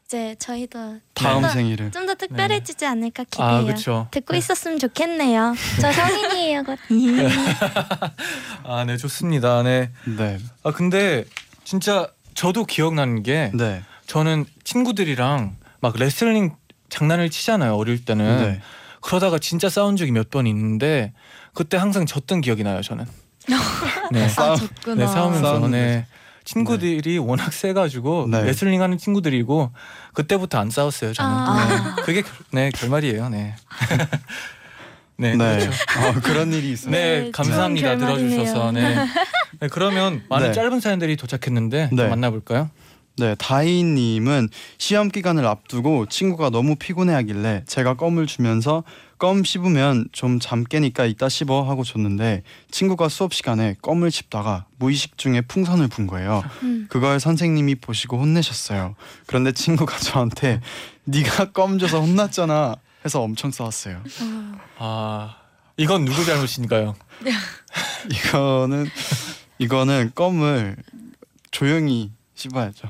이제 0.05 0.35
저희도 0.39 0.99
다음 1.13 1.33
좀 1.35 1.41
더- 1.41 1.49
생일을 1.49 1.91
좀더 1.91 2.15
특별해지지 2.15 2.85
않을까 2.85 3.23
기대해요. 3.25 3.55
아 3.55 3.63
그렇죠. 3.63 4.07
듣고 4.11 4.35
있었으면 4.35 4.79
좋겠네요. 4.79 5.53
저 5.81 5.91
성인이에요. 5.91 6.63
곧. 6.63 6.79
아, 8.63 8.83
네 8.85 8.95
좋습니다. 8.97 9.63
네. 9.63 9.91
네. 10.05 10.37
아 10.63 10.71
근데 10.71 11.25
진짜 11.63 12.07
저도 12.35 12.65
기억나는 12.65 13.23
게 13.23 13.51
네. 13.53 13.83
저는 14.07 14.45
친구들이랑 14.63 15.55
막 15.81 15.95
레슬링 15.97 16.55
장난을 16.93 17.29
치잖아요 17.29 17.75
어릴 17.75 18.05
때는 18.05 18.37
네. 18.37 18.61
그러다가 19.01 19.39
진짜 19.39 19.67
싸운 19.69 19.97
적이 19.97 20.11
몇 20.11 20.29
번 20.29 20.45
있는데 20.47 21.11
그때 21.53 21.77
항상 21.77 22.05
졌던 22.05 22.41
기억이 22.41 22.63
나요 22.63 22.81
저는 22.81 23.05
네, 24.11 24.23
아 24.25 24.27
싸움. 24.29 24.57
네 24.97 25.05
싸우면서 25.07 25.67
네. 25.69 26.05
친구들이 26.45 27.17
워낙 27.17 27.51
세가지고 27.51 28.27
네. 28.29 28.43
레슬링 28.43 28.81
하는 28.81 28.97
친구들이고 28.97 29.71
그때부터 30.13 30.59
안 30.59 30.69
싸웠어요 30.69 31.13
저는 31.13 31.31
아. 31.31 31.67
네. 31.95 32.01
그게 32.03 32.21
결- 32.21 32.31
네 32.51 32.69
결말이에요 32.71 33.29
네. 33.29 33.55
네, 35.17 35.35
네. 35.35 35.59
그렇죠. 35.59 35.69
어, 35.99 36.13
그런 36.23 36.51
일이 36.51 36.71
있어요. 36.71 36.91
네, 36.91 37.21
네, 37.25 37.31
감사합니다. 37.31 37.97
들어주셔서 37.97 38.71
네. 38.71 38.95
네 39.59 39.67
그러면 39.69 40.23
많은 40.27 40.47
네. 40.47 40.53
짧은 40.53 40.79
사연들이 40.79 41.15
도착했는데 41.17 41.89
좀 41.89 41.97
네. 41.97 42.07
만나볼까요? 42.07 42.71
네, 43.17 43.35
다희님은 43.35 44.49
시험 44.79 45.09
기간을 45.09 45.45
앞두고 45.45 46.07
친구가 46.07 46.49
너무 46.49 46.75
피곤해하길래 46.75 47.63
제가 47.67 47.93
껌을 47.95 48.25
주면서 48.25 48.83
껌 49.19 49.43
씹으면 49.43 50.09
좀 50.11 50.39
잠 50.39 50.63
깨니까 50.63 51.05
이따 51.05 51.29
씹어 51.29 51.61
하고 51.61 51.83
줬는데 51.83 52.41
친구가 52.71 53.09
수업 53.09 53.33
시간에 53.33 53.75
껌을 53.83 54.09
씹다가 54.09 54.65
무의식 54.79 55.17
중에 55.17 55.41
풍선을 55.41 55.87
분 55.89 56.07
거예요. 56.07 56.43
음. 56.63 56.87
그걸 56.89 57.19
선생님이 57.19 57.75
보시고 57.75 58.17
혼내셨어요. 58.19 58.95
그런데 59.27 59.51
친구가 59.51 59.97
저한테 59.99 60.59
네가 61.05 61.51
껌 61.51 61.77
줘서 61.77 62.01
혼났잖아 62.01 62.75
해서 63.05 63.21
엄청 63.21 63.51
싸웠어요. 63.51 64.01
어. 64.21 64.57
아 64.79 65.35
이건 65.77 66.05
누구 66.05 66.25
잘못인가요? 66.25 66.95
이거는 68.11 68.87
이거는 69.59 70.11
껌을 70.15 70.77
조용히 71.51 72.11
씹어야죠. 72.35 72.89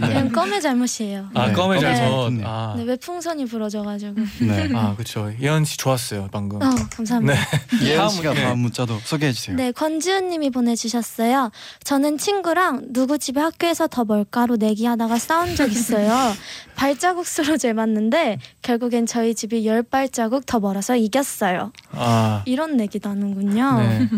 네. 0.00 0.06
그냥 0.08 0.32
껌의 0.32 0.60
잘못이에요. 0.62 1.28
아 1.34 1.48
네, 1.48 1.52
껌의 1.52 1.80
잘못. 1.80 1.96
잘못이네요. 1.96 2.48
아, 2.48 2.74
네, 2.78 2.84
왜 2.84 2.96
풍선이 2.96 3.44
부러져가지고. 3.44 4.14
네. 4.40 4.70
아 4.74 4.94
그렇죠. 4.94 5.30
예언 5.38 5.64
씨 5.66 5.76
좋았어요 5.76 6.28
방금. 6.32 6.62
어, 6.62 6.70
감사합니다. 6.96 7.34
네. 7.82 7.88
예은 7.90 8.08
씨가. 8.08 8.34
다음 8.34 8.60
문자도 8.60 8.98
소개해 9.04 9.32
주세요. 9.32 9.54
네, 9.56 9.70
권지은님이 9.72 10.50
보내주셨어요. 10.50 11.50
저는 11.84 12.16
친구랑 12.16 12.92
누구 12.92 13.18
집에 13.18 13.40
학교에서 13.40 13.86
더 13.86 14.04
멀까로 14.04 14.56
내기하다가 14.56 15.18
싸운 15.18 15.54
적 15.56 15.70
있어요. 15.70 16.10
발자국 16.74 17.26
수로 17.26 17.58
재봤는데 17.58 18.38
결국엔 18.62 19.04
저희 19.04 19.34
집이 19.34 19.66
열 19.66 19.82
발자국 19.82 20.46
더 20.46 20.58
멀어서 20.58 20.96
이겼어요. 20.96 21.72
아, 21.92 22.42
이런 22.46 22.78
내기도 22.78 23.10
하는군요. 23.10 23.78
네. 23.80 24.08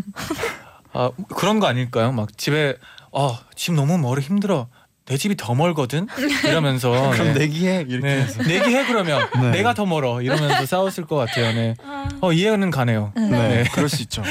아 0.93 1.11
그런 1.35 1.59
거 1.59 1.67
아닐까요? 1.67 2.13
막 2.13 2.37
집에 2.39 2.77
아집 3.13 3.75
너무 3.75 3.99
멀어 3.99 4.21
힘들어. 4.21 4.69
내 5.05 5.17
집이 5.17 5.37
더 5.37 5.55
멀거든. 5.55 6.07
이러면서 6.45 6.91
그럼 7.13 7.33
네. 7.35 7.41
내기해 7.41 7.85
이렇게 7.89 8.07
네. 8.07 8.23
해서. 8.23 8.43
내기해 8.43 8.87
그러면 8.87 9.29
네. 9.41 9.51
내가 9.51 9.75
더 9.75 9.85
멀어 9.85 10.23
이러면서 10.23 10.65
싸웠을 10.65 11.07
것 11.07 11.17
같아요. 11.17 11.53
네. 11.53 11.75
어 12.21 12.33
이해는 12.33 12.71
가네요. 12.71 13.13
네, 13.17 13.29
네. 13.29 13.65
그럴 13.73 13.89
수 13.89 14.01
있죠. 14.03 14.23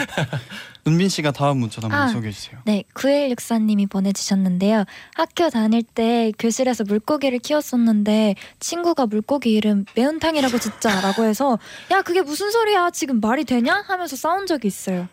은빈 0.87 1.09
씨가 1.09 1.31
다음 1.31 1.57
문자 1.59 1.81
한번 1.81 1.99
아. 1.99 2.07
소개해 2.07 2.31
주세요. 2.31 2.59
네, 2.65 2.83
9164님이 2.93 3.89
보내주셨는데요. 3.89 4.85
학교 5.15 5.49
다닐 5.49 5.83
때 5.83 6.31
교실에서 6.39 6.83
물고기를 6.85 7.39
키웠었는데 7.39 8.35
친구가 8.59 9.05
물고기 9.05 9.51
이름 9.53 9.85
매운탕이라고 9.95 10.57
짓자라고 10.57 11.25
해서 11.25 11.59
야 11.91 12.01
그게 12.01 12.21
무슨 12.21 12.51
소리야 12.51 12.89
지금 12.91 13.19
말이 13.19 13.43
되냐 13.43 13.83
하면서 13.87 14.15
싸운 14.15 14.47
적이 14.47 14.67
있어요. 14.67 15.07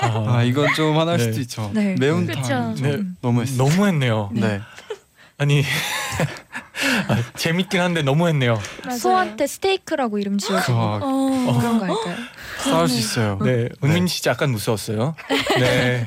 아 0.00 0.42
이건 0.42 0.72
좀 0.74 0.96
화날 0.96 1.18
네. 1.18 1.24
수도 1.24 1.40
있죠. 1.40 1.70
네. 1.74 1.94
매운탕 1.98 2.74
네. 2.76 3.00
너무했어요. 3.20 3.56
너무했네요. 3.68 4.30
네. 4.32 4.60
아니 5.38 5.62
아, 7.08 7.22
재밌긴 7.36 7.80
한데 7.80 8.02
너무했네요. 8.02 8.60
소한테 8.98 9.46
스테이크라고 9.46 10.18
이름 10.18 10.36
그 10.36 10.54
어, 10.72 11.58
그런 11.58 11.78
거 11.78 11.84
할까요? 11.86 12.16
싸울 12.64 12.88
수 12.88 12.98
있어요. 12.98 13.38
네, 13.42 13.68
은민 13.82 14.06
씨 14.06 14.20
약간 14.28 14.50
무서웠어요. 14.50 15.14
네. 15.58 16.06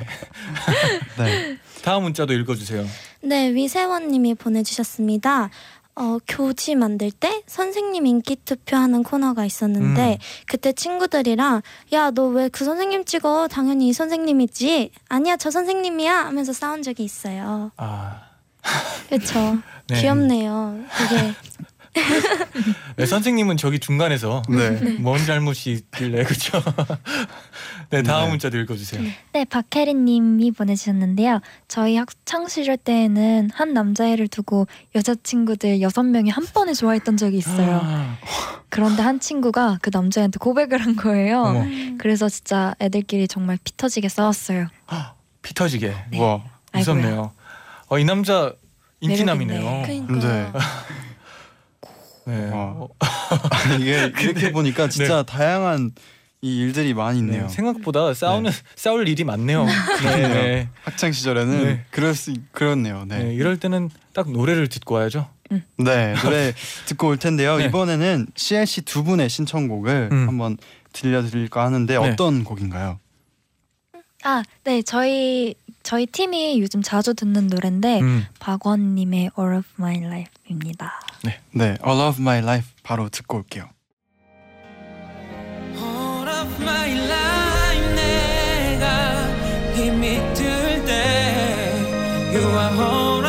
네. 1.17 1.57
다음 1.83 2.03
문자도 2.03 2.33
읽어주세요. 2.33 2.85
네, 3.21 3.53
위세원님이 3.53 4.35
보내주셨습니다. 4.35 5.49
어, 5.95 6.17
교지 6.27 6.75
만들 6.75 7.11
때 7.11 7.41
선생님 7.47 8.05
인기 8.05 8.37
투표하는 8.37 9.03
코너가 9.03 9.43
있었는데 9.45 10.13
음. 10.13 10.17
그때 10.47 10.71
친구들이랑 10.71 11.61
야 11.93 12.11
너 12.11 12.29
왜 12.29 12.49
그 12.49 12.63
선생님 12.63 13.03
찍어 13.05 13.49
당연히 13.49 13.89
이 13.89 13.93
선생님이지 13.93 14.91
아니야 15.09 15.35
저 15.35 15.51
선생님이야 15.51 16.25
하면서 16.25 16.53
싸운 16.53 16.81
적이 16.81 17.03
있어요. 17.03 17.71
아, 17.75 18.21
그렇죠. 19.09 19.59
네. 19.87 20.01
귀엽네요. 20.01 20.79
되게 20.97 21.33
네, 22.95 23.05
선생님은 23.05 23.57
저기 23.57 23.79
중간에서 23.79 24.41
네. 24.49 24.69
뭔 24.99 25.23
잘못이 25.25 25.71
있길래 25.71 26.23
그렇죠? 26.23 26.61
네, 27.89 28.01
다음 28.01 28.25
네. 28.25 28.29
문자도 28.29 28.57
읽어주세요. 28.59 29.03
네, 29.33 29.43
박혜린님이 29.45 30.51
보내주셨는데요. 30.51 31.41
저희 31.67 31.97
학창 31.97 32.47
시절 32.47 32.77
때에는 32.77 33.49
한 33.53 33.73
남자애를 33.73 34.29
두고 34.29 34.67
여자친구들 34.95 35.81
여섯 35.81 36.03
명이 36.03 36.29
한 36.29 36.45
번에 36.53 36.73
좋아했던 36.73 37.17
적이 37.17 37.37
있어요. 37.39 37.81
아, 37.83 38.17
그런데 38.69 39.01
한 39.01 39.19
친구가 39.19 39.79
그 39.81 39.89
남자애한테 39.91 40.37
고백을 40.39 40.79
한 40.79 40.95
거예요. 40.95 41.41
어머, 41.41 41.65
그래서 41.97 42.29
진짜 42.29 42.73
애들끼리 42.79 43.27
정말 43.27 43.57
피 43.61 43.75
터지게 43.75 44.07
싸웠어요. 44.07 44.67
피 45.41 45.53
터지게. 45.53 45.93
와. 46.17 46.41
무섭네요. 46.73 47.19
어, 47.19 47.33
이 47.33 47.40
남자 47.99 48.53
인기남이네요. 49.01 49.83
그러니까 49.85 50.13
네. 50.27 50.51
네. 52.25 52.49
와. 52.51 52.59
어, 52.77 52.89
이게 53.79 54.11
이렇게 54.21 54.51
보니까 54.51 54.87
진짜 54.89 55.23
다양한 55.23 55.91
이 56.43 56.57
일들이 56.57 56.93
많이 56.93 57.19
있네요. 57.19 57.43
네, 57.43 57.49
생각보다 57.49 58.13
싸우는 58.13 58.51
싸울 58.75 59.07
일이 59.07 59.23
많네요. 59.23 59.65
네, 60.03 60.27
네. 60.27 60.69
학창 60.83 61.11
시절에는 61.11 61.63
네. 61.63 61.85
그럴 61.91 62.15
수 62.15 62.31
있- 62.31 62.51
그렇네요. 62.51 63.05
네, 63.07 63.23
네. 63.25 63.33
이럴 63.33 63.59
때는 63.59 63.89
딱 64.13 64.31
노래를 64.31 64.67
듣고 64.67 64.95
와야죠. 64.95 65.29
네. 65.77 66.13
노래 66.23 66.53
듣고 66.87 67.09
올 67.09 67.17
텐데요. 67.17 67.57
네. 67.57 67.65
이번에는 67.65 68.27
CLC 68.35 68.83
두 68.83 69.03
분의 69.03 69.29
신청곡을 69.29 70.09
음. 70.11 70.27
한번 70.27 70.57
들려드릴까 70.93 71.63
하는데 71.63 71.93
네. 71.99 72.09
어떤 72.11 72.43
곡인가요? 72.43 72.99
아, 74.23 74.43
네, 74.63 74.81
저희 74.83 75.55
저희 75.83 76.05
팀이 76.05 76.61
요즘 76.61 76.81
자주 76.81 77.13
듣는 77.13 77.47
노래인데 77.47 78.01
음. 78.01 78.25
박원님의 78.39 79.31
All 79.37 79.57
of 79.57 79.67
My 79.79 79.97
Life입니다. 79.97 80.99
네. 81.23 81.77
All 81.85 82.01
of 82.01 82.21
My 82.21 82.39
Life 82.39 82.69
바로 82.83 83.09
듣고 83.09 83.37
올게요. 83.39 83.69
All 85.75 86.27
of 86.27 86.61
my 86.61 86.91
life 86.93 87.95
내가 87.95 89.73
힘이 89.75 90.17
들때 90.33 90.91
You 92.33 92.47
are 92.47 92.73
all 92.79 93.20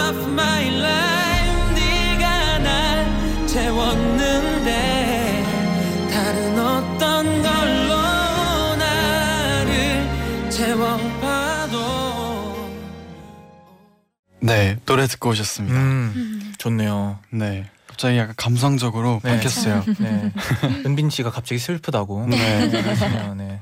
네. 14.42 14.78
노래 14.86 15.06
듣고 15.06 15.30
오셨습니다. 15.30 15.76
음, 15.76 16.52
좋네요. 16.58 17.18
네. 17.30 17.66
갑자기 17.86 18.16
약간 18.18 18.34
감성적으로 18.36 19.20
네. 19.22 19.36
바뀌었어요. 19.36 19.84
네. 19.98 20.32
은빈 20.86 21.10
씨가 21.10 21.30
갑자기 21.30 21.58
슬프다고. 21.58 22.26
네. 22.26 22.68
그러시네요. 22.68 23.34
네. 23.34 23.60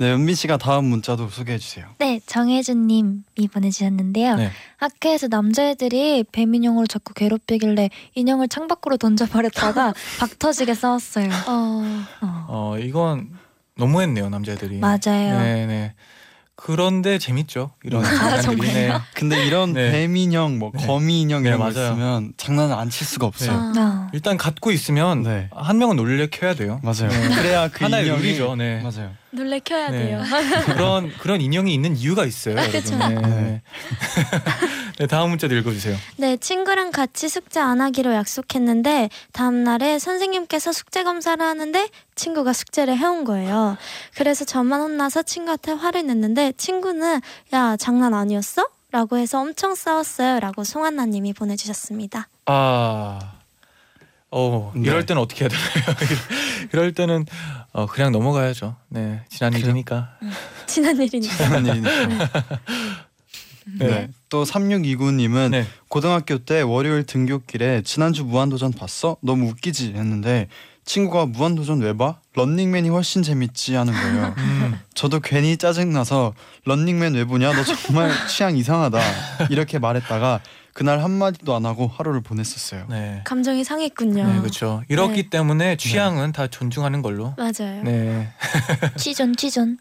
네, 0.00 0.12
은빈 0.12 0.36
씨가 0.36 0.58
다음 0.58 0.84
문자도 0.86 1.28
소개해 1.28 1.58
주세요. 1.58 1.86
네, 1.98 2.20
정혜준님이 2.24 3.48
보내주셨는데요. 3.52 4.36
네. 4.36 4.50
학교에서 4.76 5.26
남자애들이 5.26 6.24
뱀 6.30 6.54
인형으로 6.54 6.86
자꾸 6.86 7.14
괴롭히길래 7.14 7.90
인형을 8.14 8.48
창 8.48 8.68
밖으로 8.68 8.96
던져버렸다가 8.96 9.94
박 10.20 10.38
터지게 10.38 10.74
싸웠어요. 10.74 11.28
어, 11.48 12.04
어, 12.22 12.46
어 12.48 12.78
이건 12.78 13.30
너무했네요 13.76 14.28
남자들이. 14.28 14.78
맞아요. 14.78 15.38
네, 15.40 15.66
네. 15.66 15.94
그런데 16.60 17.18
재밌죠. 17.18 17.70
이런 17.84 18.04
아, 18.04 18.40
장난들이. 18.40 18.72
네. 18.72 18.92
근데 19.14 19.46
이런 19.46 19.72
네. 19.72 19.92
뱀 19.92 20.16
인형, 20.16 20.58
뭐 20.58 20.72
네. 20.74 20.84
거미 20.86 21.20
인형 21.20 21.44
네, 21.44 21.50
이런 21.50 21.60
거 21.60 21.70
맞아요. 21.70 21.92
있으면 21.92 22.32
장난을 22.36 22.74
안 22.74 22.90
칠 22.90 23.06
수가 23.06 23.26
없어요. 23.28 23.52
아. 23.52 23.72
아. 23.76 24.08
일단 24.12 24.36
갖고 24.36 24.72
있으면 24.72 25.22
네. 25.22 25.48
한 25.52 25.78
명은 25.78 25.94
놀래켜야 25.96 26.54
돼요. 26.54 26.80
맞아요. 26.82 27.08
네. 27.10 27.28
그래야 27.36 27.68
그 27.68 27.84
하나의 27.84 28.06
인형이 28.06 28.22
룰이죠. 28.22 28.56
네. 28.56 28.80
맞아요. 28.82 29.12
놀래 29.30 29.60
켜야 29.60 29.90
네. 29.90 29.98
돼요. 30.06 30.22
그런 30.66 31.12
그런 31.18 31.40
인형이 31.40 31.72
있는 31.72 31.96
이유가 31.96 32.24
있어요. 32.24 32.56
여러분. 32.58 32.98
네. 33.22 33.62
네. 34.98 35.04
네, 35.04 35.06
다음 35.06 35.30
문자도 35.30 35.54
읽어주세요. 35.54 35.96
네, 36.16 36.36
친구랑 36.36 36.90
같이 36.90 37.28
숙제 37.28 37.60
안 37.60 37.80
하기로 37.80 38.12
약속했는데 38.14 39.10
다음 39.32 39.62
날에 39.62 40.00
선생님께서 40.00 40.72
숙제 40.72 41.04
검사를 41.04 41.44
하는데 41.44 41.88
친구가 42.16 42.52
숙제를 42.52 42.98
해온 42.98 43.22
거예요. 43.24 43.76
그래서 44.16 44.44
저만 44.44 44.80
혼나서 44.80 45.22
친구한테 45.22 45.70
화를 45.70 46.04
냈는데 46.06 46.52
친구는 46.56 47.20
야 47.52 47.76
장난 47.76 48.12
아니었어? 48.12 48.66
라고 48.90 49.18
해서 49.18 49.40
엄청 49.40 49.76
싸웠어요. 49.76 50.40
라고 50.40 50.64
송한나님이 50.64 51.32
보내주셨습니다. 51.34 52.26
아, 52.46 53.20
어 54.30 54.72
네. 54.74 54.82
이럴 54.82 55.06
때는 55.06 55.22
어떻게 55.22 55.44
해야 55.44 55.48
되나요? 55.48 55.96
이럴 56.72 56.92
때는 56.92 57.24
어, 57.72 57.86
그냥 57.86 58.10
넘어가야죠. 58.10 58.74
네, 58.88 59.22
지난? 59.28 59.52
일이니까. 59.52 60.18
지난 60.66 60.96
일이니까. 61.00 61.48
그런 61.48 61.66
일이니까. 61.66 62.42
네. 63.78 63.86
네. 63.86 64.10
또 64.28 64.44
3629님은 64.44 65.50
네. 65.50 65.66
고등학교 65.88 66.38
때 66.38 66.60
월요일 66.62 67.04
등교길에 67.04 67.82
지난주 67.82 68.24
무한도전 68.24 68.72
봤어? 68.72 69.16
너무 69.22 69.48
웃기지 69.48 69.94
했는데 69.94 70.48
친구가 70.84 71.26
무한도전 71.26 71.80
왜 71.80 71.94
봐? 71.94 72.18
런닝맨이 72.34 72.88
훨씬 72.88 73.22
재밌지 73.22 73.74
하는 73.74 73.92
거예요. 73.92 74.34
음, 74.38 74.80
저도 74.94 75.20
괜히 75.20 75.58
짜증나서 75.58 76.32
런닝맨 76.64 77.14
왜 77.14 77.24
보냐? 77.26 77.52
너 77.52 77.62
정말 77.62 78.10
취향 78.26 78.56
이상하다. 78.56 78.98
이렇게 79.50 79.78
말했다가 79.78 80.40
그날 80.72 81.02
한 81.02 81.10
마디도 81.10 81.54
안 81.54 81.66
하고 81.66 81.88
하루를 81.88 82.20
보냈었어요. 82.22 82.86
네. 82.88 83.20
감정이 83.24 83.64
상했군요. 83.64 84.32
네, 84.32 84.38
그렇죠. 84.38 84.82
이렇기 84.88 85.24
네. 85.24 85.30
때문에 85.30 85.76
취향은 85.76 86.32
다 86.32 86.46
존중하는 86.46 87.02
걸로. 87.02 87.34
맞아요. 87.36 87.82
네. 87.82 88.28
취존 88.96 89.34
취존. 89.36 89.76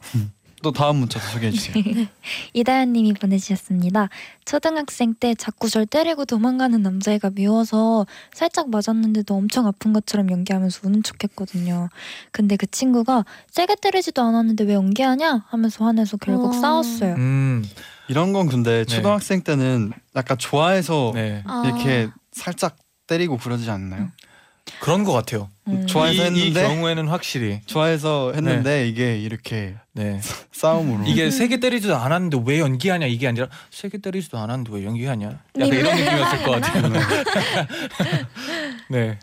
또 0.64 0.72
다음 0.72 0.98
문자도 0.98 1.26
소개해 1.28 1.52
주세요. 1.52 1.76
이다연님이 2.54 3.14
보내주셨습니다. 3.14 4.10
초등학생 4.46 5.14
때 5.14 5.36
자꾸 5.36 5.70
절 5.70 5.86
때리고 5.86 6.26
도망가는 6.26 6.82
남자애가 6.82 7.32
미워서 7.32 8.08
살짝 8.34 8.70
맞았는데도 8.70 9.36
엄청 9.36 9.68
아픈 9.68 9.94
것처럼 9.94 10.32
연기하면서 10.32 10.82
우는 10.84 11.04
척했거든요. 11.04 11.90
근데 12.32 12.56
그 12.56 12.66
친구가 12.66 13.26
세게 13.52 13.76
때리지도 13.82 14.22
않았는데 14.22 14.64
왜 14.64 14.74
연기하냐 14.74 15.46
하면서 15.48 15.86
화내서 15.86 16.18
결국 16.18 16.50
어. 16.50 16.52
싸웠어요. 16.54 17.16
음, 17.16 17.64
이런 18.08 18.34
건 18.34 18.48
근데 18.48 18.84
네. 18.84 18.86
초등학생 18.86 19.42
때는 19.44 19.92
약간 20.16 20.38
좋아해서 20.38 21.12
네. 21.14 21.44
아. 21.46 21.64
이렇게 21.66 22.10
살짝 22.32 22.78
때리고 23.06 23.38
그러지 23.38 23.70
않나요? 23.70 24.12
그런 24.80 25.04
것 25.04 25.12
같아요. 25.14 25.50
음. 25.68 25.86
좋아해서 25.88 26.24
이, 26.24 26.28
이 26.28 26.46
했는데? 26.48 26.68
경우에는 26.68 27.08
확실히. 27.08 27.62
좋아해서 27.66 28.32
했는데 28.34 28.88
이게 28.88 29.18
이렇게 29.18 29.76
네. 29.94 30.20
싸움으로 30.54 31.06
이게 31.08 31.30
세게 31.32 31.60
때리지도 31.60 31.96
않았는데 31.96 32.40
왜 32.46 32.60
연기하냐 32.60 33.06
이게 33.08 33.28
아니라 33.28 33.48
세게 33.72 33.98
때리지도 34.00 34.38
않았는데 34.38 34.72
왜 34.74 34.86
연기하냐. 34.86 35.28
약간 35.28 35.70
님- 35.70 35.74
이런 35.74 35.96
느낌이었을 35.96 36.44
것 36.44 36.52
같아요. 36.62 36.90
네. 38.90 39.20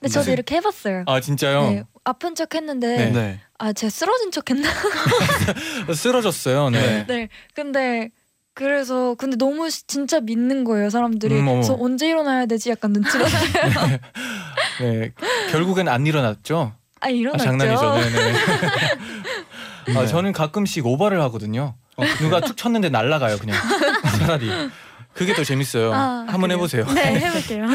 근데 0.00 0.12
저도 0.12 0.26
네. 0.26 0.32
이렇게 0.32 0.56
해봤어요. 0.56 1.04
아 1.06 1.20
진짜요? 1.20 1.62
네, 1.70 1.82
아픈 2.04 2.34
척 2.34 2.54
했는데 2.54 2.96
네. 2.96 3.10
네. 3.10 3.40
아 3.58 3.72
제가 3.72 3.90
쓰러진 3.90 4.30
척 4.30 4.50
했나? 4.50 4.68
쓰러졌어요. 5.94 6.70
네. 6.70 7.04
네. 7.06 7.28
근데 7.54 8.10
그래서 8.52 9.14
근데 9.16 9.36
너무 9.36 9.68
시- 9.70 9.86
진짜 9.86 10.20
믿는 10.20 10.64
거예요 10.64 10.90
사람들이. 10.90 11.34
음, 11.36 11.40
어머. 11.48 11.52
그래서 11.54 11.76
언제 11.80 12.08
일어나야 12.08 12.46
되지? 12.46 12.70
약간 12.70 12.92
눈치가 12.92 13.24
나요. 13.28 13.98
네. 14.80 15.12
결국엔 15.50 15.88
안 15.88 16.06
일어났죠. 16.06 16.72
아 17.00 17.06
아, 17.06 17.10
일어났죠. 17.10 17.44
장난이죠. 17.44 17.94
네네. 17.98 18.32
아, 19.98 20.00
네. 20.00 20.06
저는 20.06 20.32
가끔씩 20.32 20.86
오버를 20.86 21.20
하거든요. 21.22 21.74
누가 22.18 22.40
툭 22.40 22.56
쳤는데 22.56 22.88
날아가요 22.88 23.38
그냥 23.38 23.56
차라리. 24.18 24.50
그게 25.14 25.32
더 25.34 25.44
재밌어요. 25.44 25.92
아, 25.92 26.24
한번 26.26 26.42
그래요? 26.42 26.56
해보세요. 26.56 26.84
네, 26.86 27.20
해볼게요. 27.20 27.66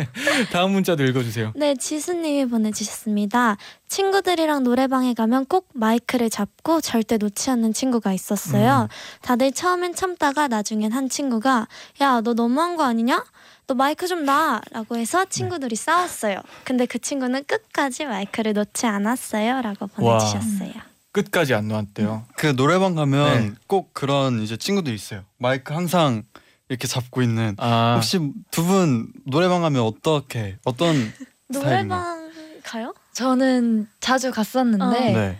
다음 0.50 0.72
문자도 0.72 1.04
읽어주세요. 1.04 1.52
네, 1.54 1.74
지수님이 1.74 2.46
보내주셨습니다. 2.46 3.56
친구들이랑 3.88 4.64
노래방에 4.64 5.14
가면 5.14 5.46
꼭 5.46 5.68
마이크를 5.74 6.30
잡고 6.30 6.80
절대 6.80 7.18
놓지 7.18 7.50
않는 7.50 7.72
친구가 7.72 8.12
있었어요. 8.12 8.88
다들 9.22 9.52
처음엔 9.52 9.94
참다가 9.94 10.48
나중엔 10.48 10.92
한 10.92 11.08
친구가 11.08 11.68
야, 12.00 12.20
너 12.22 12.34
너무한 12.34 12.76
거 12.76 12.84
아니냐? 12.84 13.24
너 13.66 13.74
마이크 13.74 14.06
좀 14.06 14.24
놔! 14.24 14.60
라고 14.70 14.96
해서 14.96 15.24
친구들이 15.24 15.76
싸웠어요. 15.76 16.40
근데 16.64 16.86
그 16.86 16.98
친구는 16.98 17.44
끝까지 17.46 18.06
마이크를 18.06 18.52
놓지 18.54 18.86
않았어요. 18.86 19.60
라고 19.60 19.88
와. 19.98 20.18
보내주셨어요. 20.18 20.72
끝까지 21.12 21.54
안 21.54 21.68
놓았대요. 21.68 22.24
그 22.36 22.54
노래방 22.54 22.94
가면 22.94 23.40
네. 23.40 23.52
꼭 23.66 23.94
그런 23.94 24.42
이제 24.42 24.56
친구들 24.56 24.92
있어요. 24.94 25.22
마이크 25.38 25.72
항상 25.72 26.22
이렇게 26.68 26.86
잡고 26.88 27.22
있는. 27.22 27.54
아 27.58 27.94
혹시 27.94 28.18
두 28.50 28.62
분 28.64 29.12
노래방 29.24 29.62
가면 29.62 29.82
어떻게 29.82 30.56
어떤 30.64 30.94
노래방 31.48 32.30
가요? 32.64 32.94
저는 33.12 33.88
자주 34.00 34.30
갔었는데 34.32 34.84
어. 34.84 34.90
네. 35.18 35.38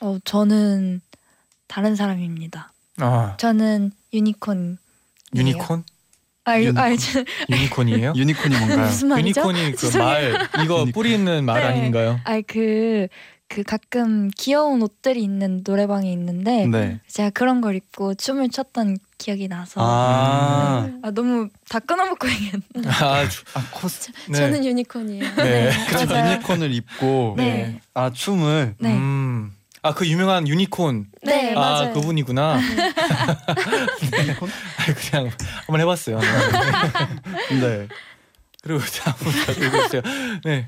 어, 0.00 0.18
저는 0.24 1.00
다른 1.66 1.96
사람입니다. 1.96 2.72
아, 2.98 3.36
저는 3.38 3.92
유니콘. 4.12 4.78
유니콘? 5.34 5.84
아, 6.44 6.60
유. 6.62 6.72
아, 6.76 6.94
저, 6.96 7.24
유니콘이에요? 7.50 8.12
유니콘이 8.16 8.56
뭔가요? 8.56 8.86
무슨 8.86 9.08
말이죠? 9.08 9.40
유니콘이 9.40 9.72
그. 9.72 9.96
말 9.98 10.48
이거. 10.64 10.86
뿔이 10.92 11.12
있는 11.14 11.44
말 11.44 11.60
네. 11.60 11.66
아닌가요? 11.66 12.20
아, 12.24 12.40
그, 12.46 13.08
그 13.48 13.62
가끔 13.62 14.30
귀여운 14.36 14.82
옷들이 14.82 15.22
있는 15.22 15.62
노래방이 15.66 16.12
있는데 16.12 16.66
네. 16.66 17.00
제가 17.08 17.30
그런 17.30 17.60
걸 17.62 17.76
입고 17.76 18.14
춤을 18.14 18.50
췄던 18.50 18.98
기억이 19.16 19.48
나서 19.48 19.80
아, 19.82 20.86
아, 21.02 21.10
너무 21.10 21.48
다 21.68 21.78
끊어먹고 21.78 22.28
얘기했네. 22.28 22.62
아, 23.00 23.26
주- 23.28 23.42
아 23.54 23.64
코스 23.72 24.12
네. 24.28 24.38
저는 24.38 24.64
유니콘이에요. 24.66 25.34
네. 25.36 25.70
맞아요. 25.92 26.32
유니콘을 26.34 26.72
입고 26.74 27.34
네. 27.38 27.80
아 27.94 28.10
춤을 28.12 28.74
네. 28.78 28.92
음. 28.94 29.54
아, 29.80 29.94
그 29.94 30.06
유명한 30.06 30.46
유니콘. 30.46 31.06
네, 31.22 31.54
아, 31.54 31.60
맞아요. 31.60 31.92
그분이구나. 31.94 32.58
유니콘? 34.18 34.48
아, 34.50 34.94
그냥 35.10 35.30
한번 35.66 35.80
해봤어요. 35.80 36.18
네. 36.20 37.60
네. 37.60 37.88
그리고 38.62 38.80
다음 38.80 39.64
읽어주세요. 39.64 40.02
네. 40.44 40.66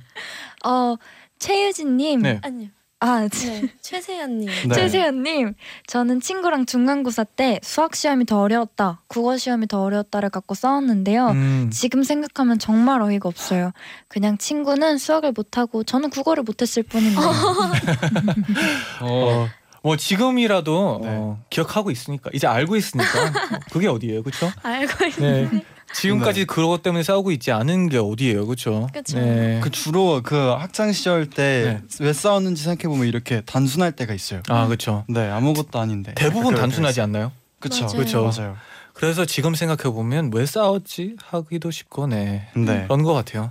어, 0.65 0.95
최유진님. 1.41 2.23
네. 2.23 2.39
아니요. 2.43 2.69
아, 3.03 3.27
네, 3.27 3.63
최세연님. 3.81 4.47
네. 4.69 4.75
최세연님, 4.75 5.55
저는 5.87 6.21
친구랑 6.21 6.67
중간고사 6.67 7.25
때 7.25 7.59
수학 7.63 7.97
시험이 7.97 8.27
더 8.27 8.43
어려웠다, 8.43 9.01
국어 9.07 9.39
시험이 9.39 9.67
더 9.67 9.83
어려웠다를 9.83 10.29
갖고 10.29 10.55
싸웠는데요. 10.55 11.29
음. 11.29 11.71
지금 11.73 12.03
생각하면 12.03 12.59
정말 12.59 13.01
어이가 13.01 13.27
없어요. 13.27 13.73
그냥 14.09 14.37
친구는 14.37 14.99
수학을 14.99 15.33
못하고 15.33 15.83
저는 15.83 16.11
국어를 16.11 16.43
못했을 16.43 16.83
뿐인데. 16.83 17.17
어, 19.01 19.49
뭐 19.83 19.97
지금이라도 19.97 21.01
네. 21.03 21.09
어, 21.11 21.39
기억하고 21.49 21.91
있으니까 21.91 22.29
이제 22.35 22.47
알고 22.47 22.77
있으니까 22.77 23.25
어, 23.25 23.59
그게 23.73 23.89
어디예요, 23.89 24.23
그렇죠? 24.23 24.53
알고 24.63 25.07
있는. 25.07 25.51
네. 25.51 25.65
지금까지 25.95 26.45
그것 26.45 26.83
때문에 26.83 27.03
싸우고 27.03 27.33
있지 27.33 27.51
않은 27.53 27.89
게 27.89 27.99
어디예요, 27.99 28.47
그렇죠? 28.47 28.89
그쵸. 28.93 29.19
네. 29.19 29.61
그 29.63 29.71
주로 29.71 30.21
그 30.23 30.37
학창 30.37 30.93
시절 30.93 31.29
때 31.29 31.81
왜 32.01 32.13
싸웠는지 32.13 32.63
생각해 32.63 32.89
보면 32.89 33.07
이렇게 33.07 33.41
단순할 33.43 33.93
때가 33.93 34.15
있어요. 34.15 34.43
아, 34.49 34.67
그렇죠. 34.67 35.05
네 35.09 35.29
아무것도 35.29 35.79
아닌데 35.79 36.13
대부분 36.15 36.49
그럴 36.55 36.61
단순하지 36.61 37.01
않나요? 37.01 37.33
그쵸 37.59 37.85
맞아요. 37.85 37.97
그쵸. 37.99 38.23
맞아요. 38.37 38.57
그래서 38.95 39.25
지금 39.25 39.55
생각해 39.55 39.93
보면 39.95 40.31
왜 40.35 40.45
싸웠지 40.47 41.17
하기도 41.23 41.71
싶고, 41.71 42.07
네. 42.07 42.49
네. 42.55 42.85
그런 42.85 43.03
것 43.03 43.15
같아요. 43.15 43.51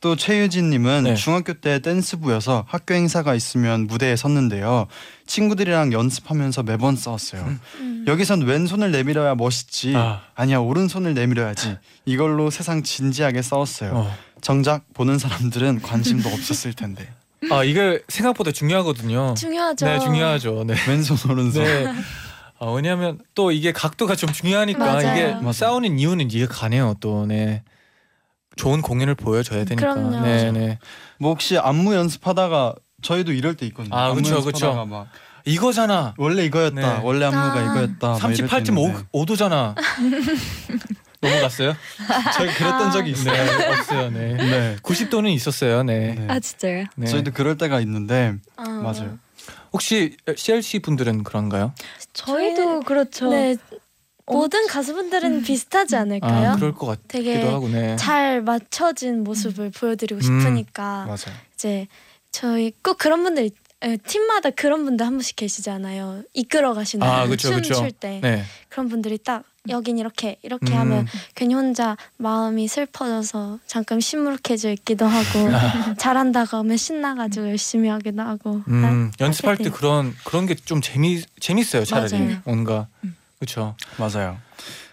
또 0.00 0.16
최유진님은 0.16 1.04
네. 1.04 1.14
중학교 1.14 1.54
때 1.54 1.78
댄스부여서 1.80 2.64
학교 2.68 2.94
행사가 2.94 3.34
있으면 3.34 3.86
무대에 3.86 4.16
섰는데요. 4.16 4.86
친구들이랑 5.26 5.92
연습하면서 5.92 6.62
매번 6.64 6.96
싸웠어요. 6.96 7.42
음. 7.42 7.60
여기선 8.06 8.42
왼손을 8.42 8.90
내밀어야 8.92 9.34
멋있지. 9.34 9.94
아. 9.96 10.22
아. 10.34 10.44
니야 10.46 10.58
오른손을 10.58 11.14
내밀어야지. 11.14 11.76
이걸로 12.04 12.50
세상 12.50 12.82
진지하게 12.82 13.42
싸웠어요. 13.42 13.92
어. 13.94 14.14
정작 14.40 14.82
보는 14.94 15.18
사람들은 15.18 15.82
관심도 15.82 16.28
없었을 16.28 16.74
텐데. 16.74 17.08
아, 17.50 17.64
이게 17.64 18.02
생각보다 18.08 18.52
중요하거든요. 18.52 19.34
중요하죠. 19.34 19.86
네, 19.86 19.98
중요하죠. 19.98 20.64
네. 20.66 20.74
왼손 20.88 21.30
오른손. 21.30 21.64
네. 21.64 21.86
아, 22.58 22.66
왜냐하면 22.66 23.18
또 23.34 23.52
이게 23.52 23.72
각도가 23.72 24.16
좀 24.16 24.32
중요하니까 24.32 24.78
맞아요. 24.78 25.12
이게 25.12 25.32
맞아요. 25.34 25.52
싸우는 25.52 25.98
이유는 25.98 26.30
이해가 26.30 26.54
가네요. 26.54 26.94
또 27.00 27.26
네. 27.26 27.62
좋은 28.56 28.80
공연을 28.82 29.14
보여줘야 29.14 29.64
되니까. 29.64 29.94
그럼요. 29.94 30.20
네, 30.20 30.52
네. 30.52 30.78
뭐 31.18 31.30
혹시 31.30 31.58
안무 31.58 31.94
연습하다가 31.94 32.74
저희도 33.02 33.32
이럴 33.32 33.54
때 33.56 33.66
있거든요. 33.66 33.94
아, 33.94 34.04
안무 34.06 34.16
그쵸, 34.22 34.36
연습하다가 34.36 34.72
그쵸. 34.72 34.86
막 34.86 35.08
이거잖아. 35.44 36.14
원래 36.16 36.44
이거였다. 36.44 36.74
네. 36.74 37.00
원래 37.02 37.26
안무가 37.26 37.54
아. 37.54 37.62
이거였다. 37.62 38.08
막 38.22 38.34
이럴 38.34 38.48
때38.5 38.48 39.06
5도잖아. 39.12 39.74
넘어갔어요? 41.20 41.74
저희 42.34 42.52
그랬던 42.54 42.92
적이 42.92 43.10
있어요. 43.12 43.32
네, 43.58 43.66
없어요. 43.68 44.10
네. 44.10 44.34
네. 44.34 44.76
90도는 44.82 45.30
있었어요. 45.30 45.82
네. 45.82 46.14
네. 46.14 46.26
아 46.28 46.38
진짜요? 46.38 46.84
네. 46.96 47.06
저희도 47.06 47.32
그럴 47.32 47.56
때가 47.56 47.80
있는데 47.80 48.34
어. 48.56 48.62
맞아요. 48.62 49.18
혹시 49.72 50.16
CLC 50.34 50.80
분들은 50.80 51.24
그런가요? 51.24 51.72
저희도 52.12 52.80
그렇죠. 52.80 53.30
네. 53.30 53.56
모든 54.26 54.66
가수분들은 54.66 55.42
비슷하지 55.42 55.96
않을까요? 55.96 56.52
아, 56.52 56.56
그럴 56.56 56.74
것 56.74 56.86
같기도 56.86 57.08
되게 57.08 57.42
하고 57.42 57.68
네. 57.68 57.96
잘 57.96 58.40
맞춰진 58.40 59.22
모습을 59.22 59.70
보여드리고 59.70 60.20
싶으니까 60.22 61.04
맞아요. 61.04 61.36
이제 61.54 61.86
저희 62.30 62.72
꼭 62.82 62.96
그런 62.96 63.22
분들 63.22 63.50
있- 63.84 63.88
에, 63.90 63.96
팀마다 63.98 64.50
그런 64.50 64.84
분들 64.84 65.04
한 65.06 65.14
분씩 65.14 65.36
계시잖아요. 65.36 66.22
이끌어 66.32 66.74
가시는 66.74 67.06
아, 67.06 67.22
분, 67.22 67.30
그쵸, 67.32 67.48
춤 67.48 67.56
그쵸. 67.58 67.74
출때 67.74 68.20
네. 68.22 68.42
그런 68.68 68.88
분들이 68.88 69.18
딱 69.18 69.44
여긴 69.68 69.96
이렇게 69.98 70.36
이렇게 70.42 70.72
음. 70.74 70.78
하면 70.78 71.06
괜히 71.34 71.54
혼자 71.54 71.96
마음이 72.18 72.68
슬퍼져서 72.68 73.60
잠깐 73.66 73.98
시무룩해져 74.00 74.70
있기도 74.72 75.06
하고 75.06 75.48
잘한다고 75.98 76.58
하면 76.58 76.76
신나가지고 76.76 77.48
열심히 77.48 77.88
하기도 77.88 78.22
하고 78.22 78.62
음, 78.68 78.84
할- 78.84 79.26
연습할 79.26 79.56
할때 79.56 79.70
그런 79.70 80.14
그런 80.24 80.46
게 80.46 80.54
좀 80.54 80.80
재미 80.82 81.22
재밌어요. 81.40 81.84
차라리 81.84 82.12
맞아요. 82.18 82.36
뭔가 82.44 82.88
그렇죠. 83.38 83.74
맞아요. 83.98 84.38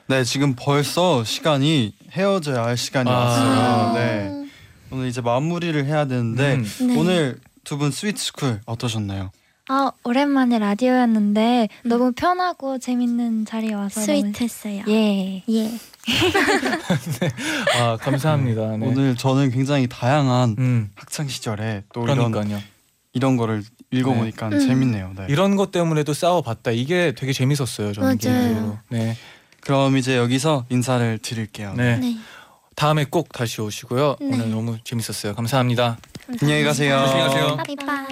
네, 0.08 0.24
지금 0.26 0.56
벌써 0.58 1.24
시간이 1.24 1.94
헤어져야 2.12 2.64
할 2.66 2.76
시간이 2.78 3.10
아. 3.10 3.14
왔어요. 3.14 3.94
네. 3.94 4.48
오늘 4.92 5.08
이제 5.08 5.22
마무리를 5.22 5.86
해야 5.86 6.06
되는데 6.06 6.56
음. 6.56 6.88
네. 6.88 6.98
오늘 6.98 7.39
두 7.64 7.78
분 7.78 7.91
스위트스쿨 7.91 8.62
어떠셨나요? 8.66 9.32
아 9.70 9.91
오랜만에 10.03 10.59
라디오였는데 10.59 11.70
너무 11.86 12.12
편하고 12.14 12.80
재밌는 12.80 13.45
자리에 13.45 13.74
와서 13.74 14.01
스윗했어요. 14.01 14.84
너무... 14.84 14.91
예. 14.91 15.43
예. 15.47 15.72
아 17.80 17.97
감사합니다. 17.97 18.78
네. 18.78 18.86
오늘 18.88 19.16
저는 19.16 19.51
굉장히 19.51 19.88
다양한 19.88 20.55
음 20.57 20.89
학창 20.95 21.28
시절에 21.28 21.84
또 21.93 22.03
이런 22.03 22.32
그러니까요. 22.32 22.59
이런 23.14 23.38
거를 23.38 23.64
읽어보니까 23.91 24.49
네. 24.49 24.55
음. 24.57 24.59
재밌네요. 24.68 25.14
네. 25.18 25.26
이런 25.30 25.55
것 25.55 25.72
때문에도 25.72 26.14
싸워봤다. 26.14 26.72
이게 26.72 27.14
되게 27.18 27.34
재밌었어요. 27.34 27.93
저는 27.93 28.07
맞아요. 28.07 28.18
개인적으로. 28.18 28.78
네. 28.89 29.18
그럼 29.62 29.97
이제 29.97 30.18
여기서 30.18 30.66
인사를 30.70 31.20
드릴게요. 31.22 31.74
네. 31.78 31.99
네. 32.72 32.76
다음에 32.76 33.05
꼭 33.05 33.30
다시 33.32 33.61
오시고요. 33.61 34.15
네. 34.19 34.30
오늘 34.34 34.49
너무 34.49 34.78
재밌었어요. 34.84 35.36
감사합니다. 35.36 35.97
안녕히 36.41 36.63
가세요. 36.63 36.99
조심히 37.01 37.22
가세요. 37.22 37.57
Bye 37.58 37.79
bye. 37.79 38.08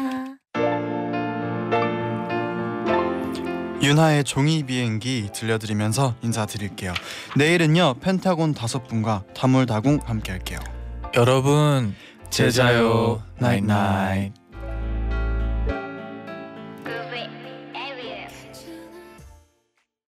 윤하의 3.82 4.26
종이 4.26 4.64
비행기 4.64 5.30
들려드리면서 5.34 6.16
인사드릴게요. 6.22 6.94
내일은요 7.38 7.96
펜타곤 8.02 8.54
다섯 8.54 8.86
분과 8.88 9.24
다물다궁 9.34 10.02
함께할게요. 10.04 10.60
여러분 11.16 11.96
제자요 12.30 13.24
나잇나잇. 13.40 14.34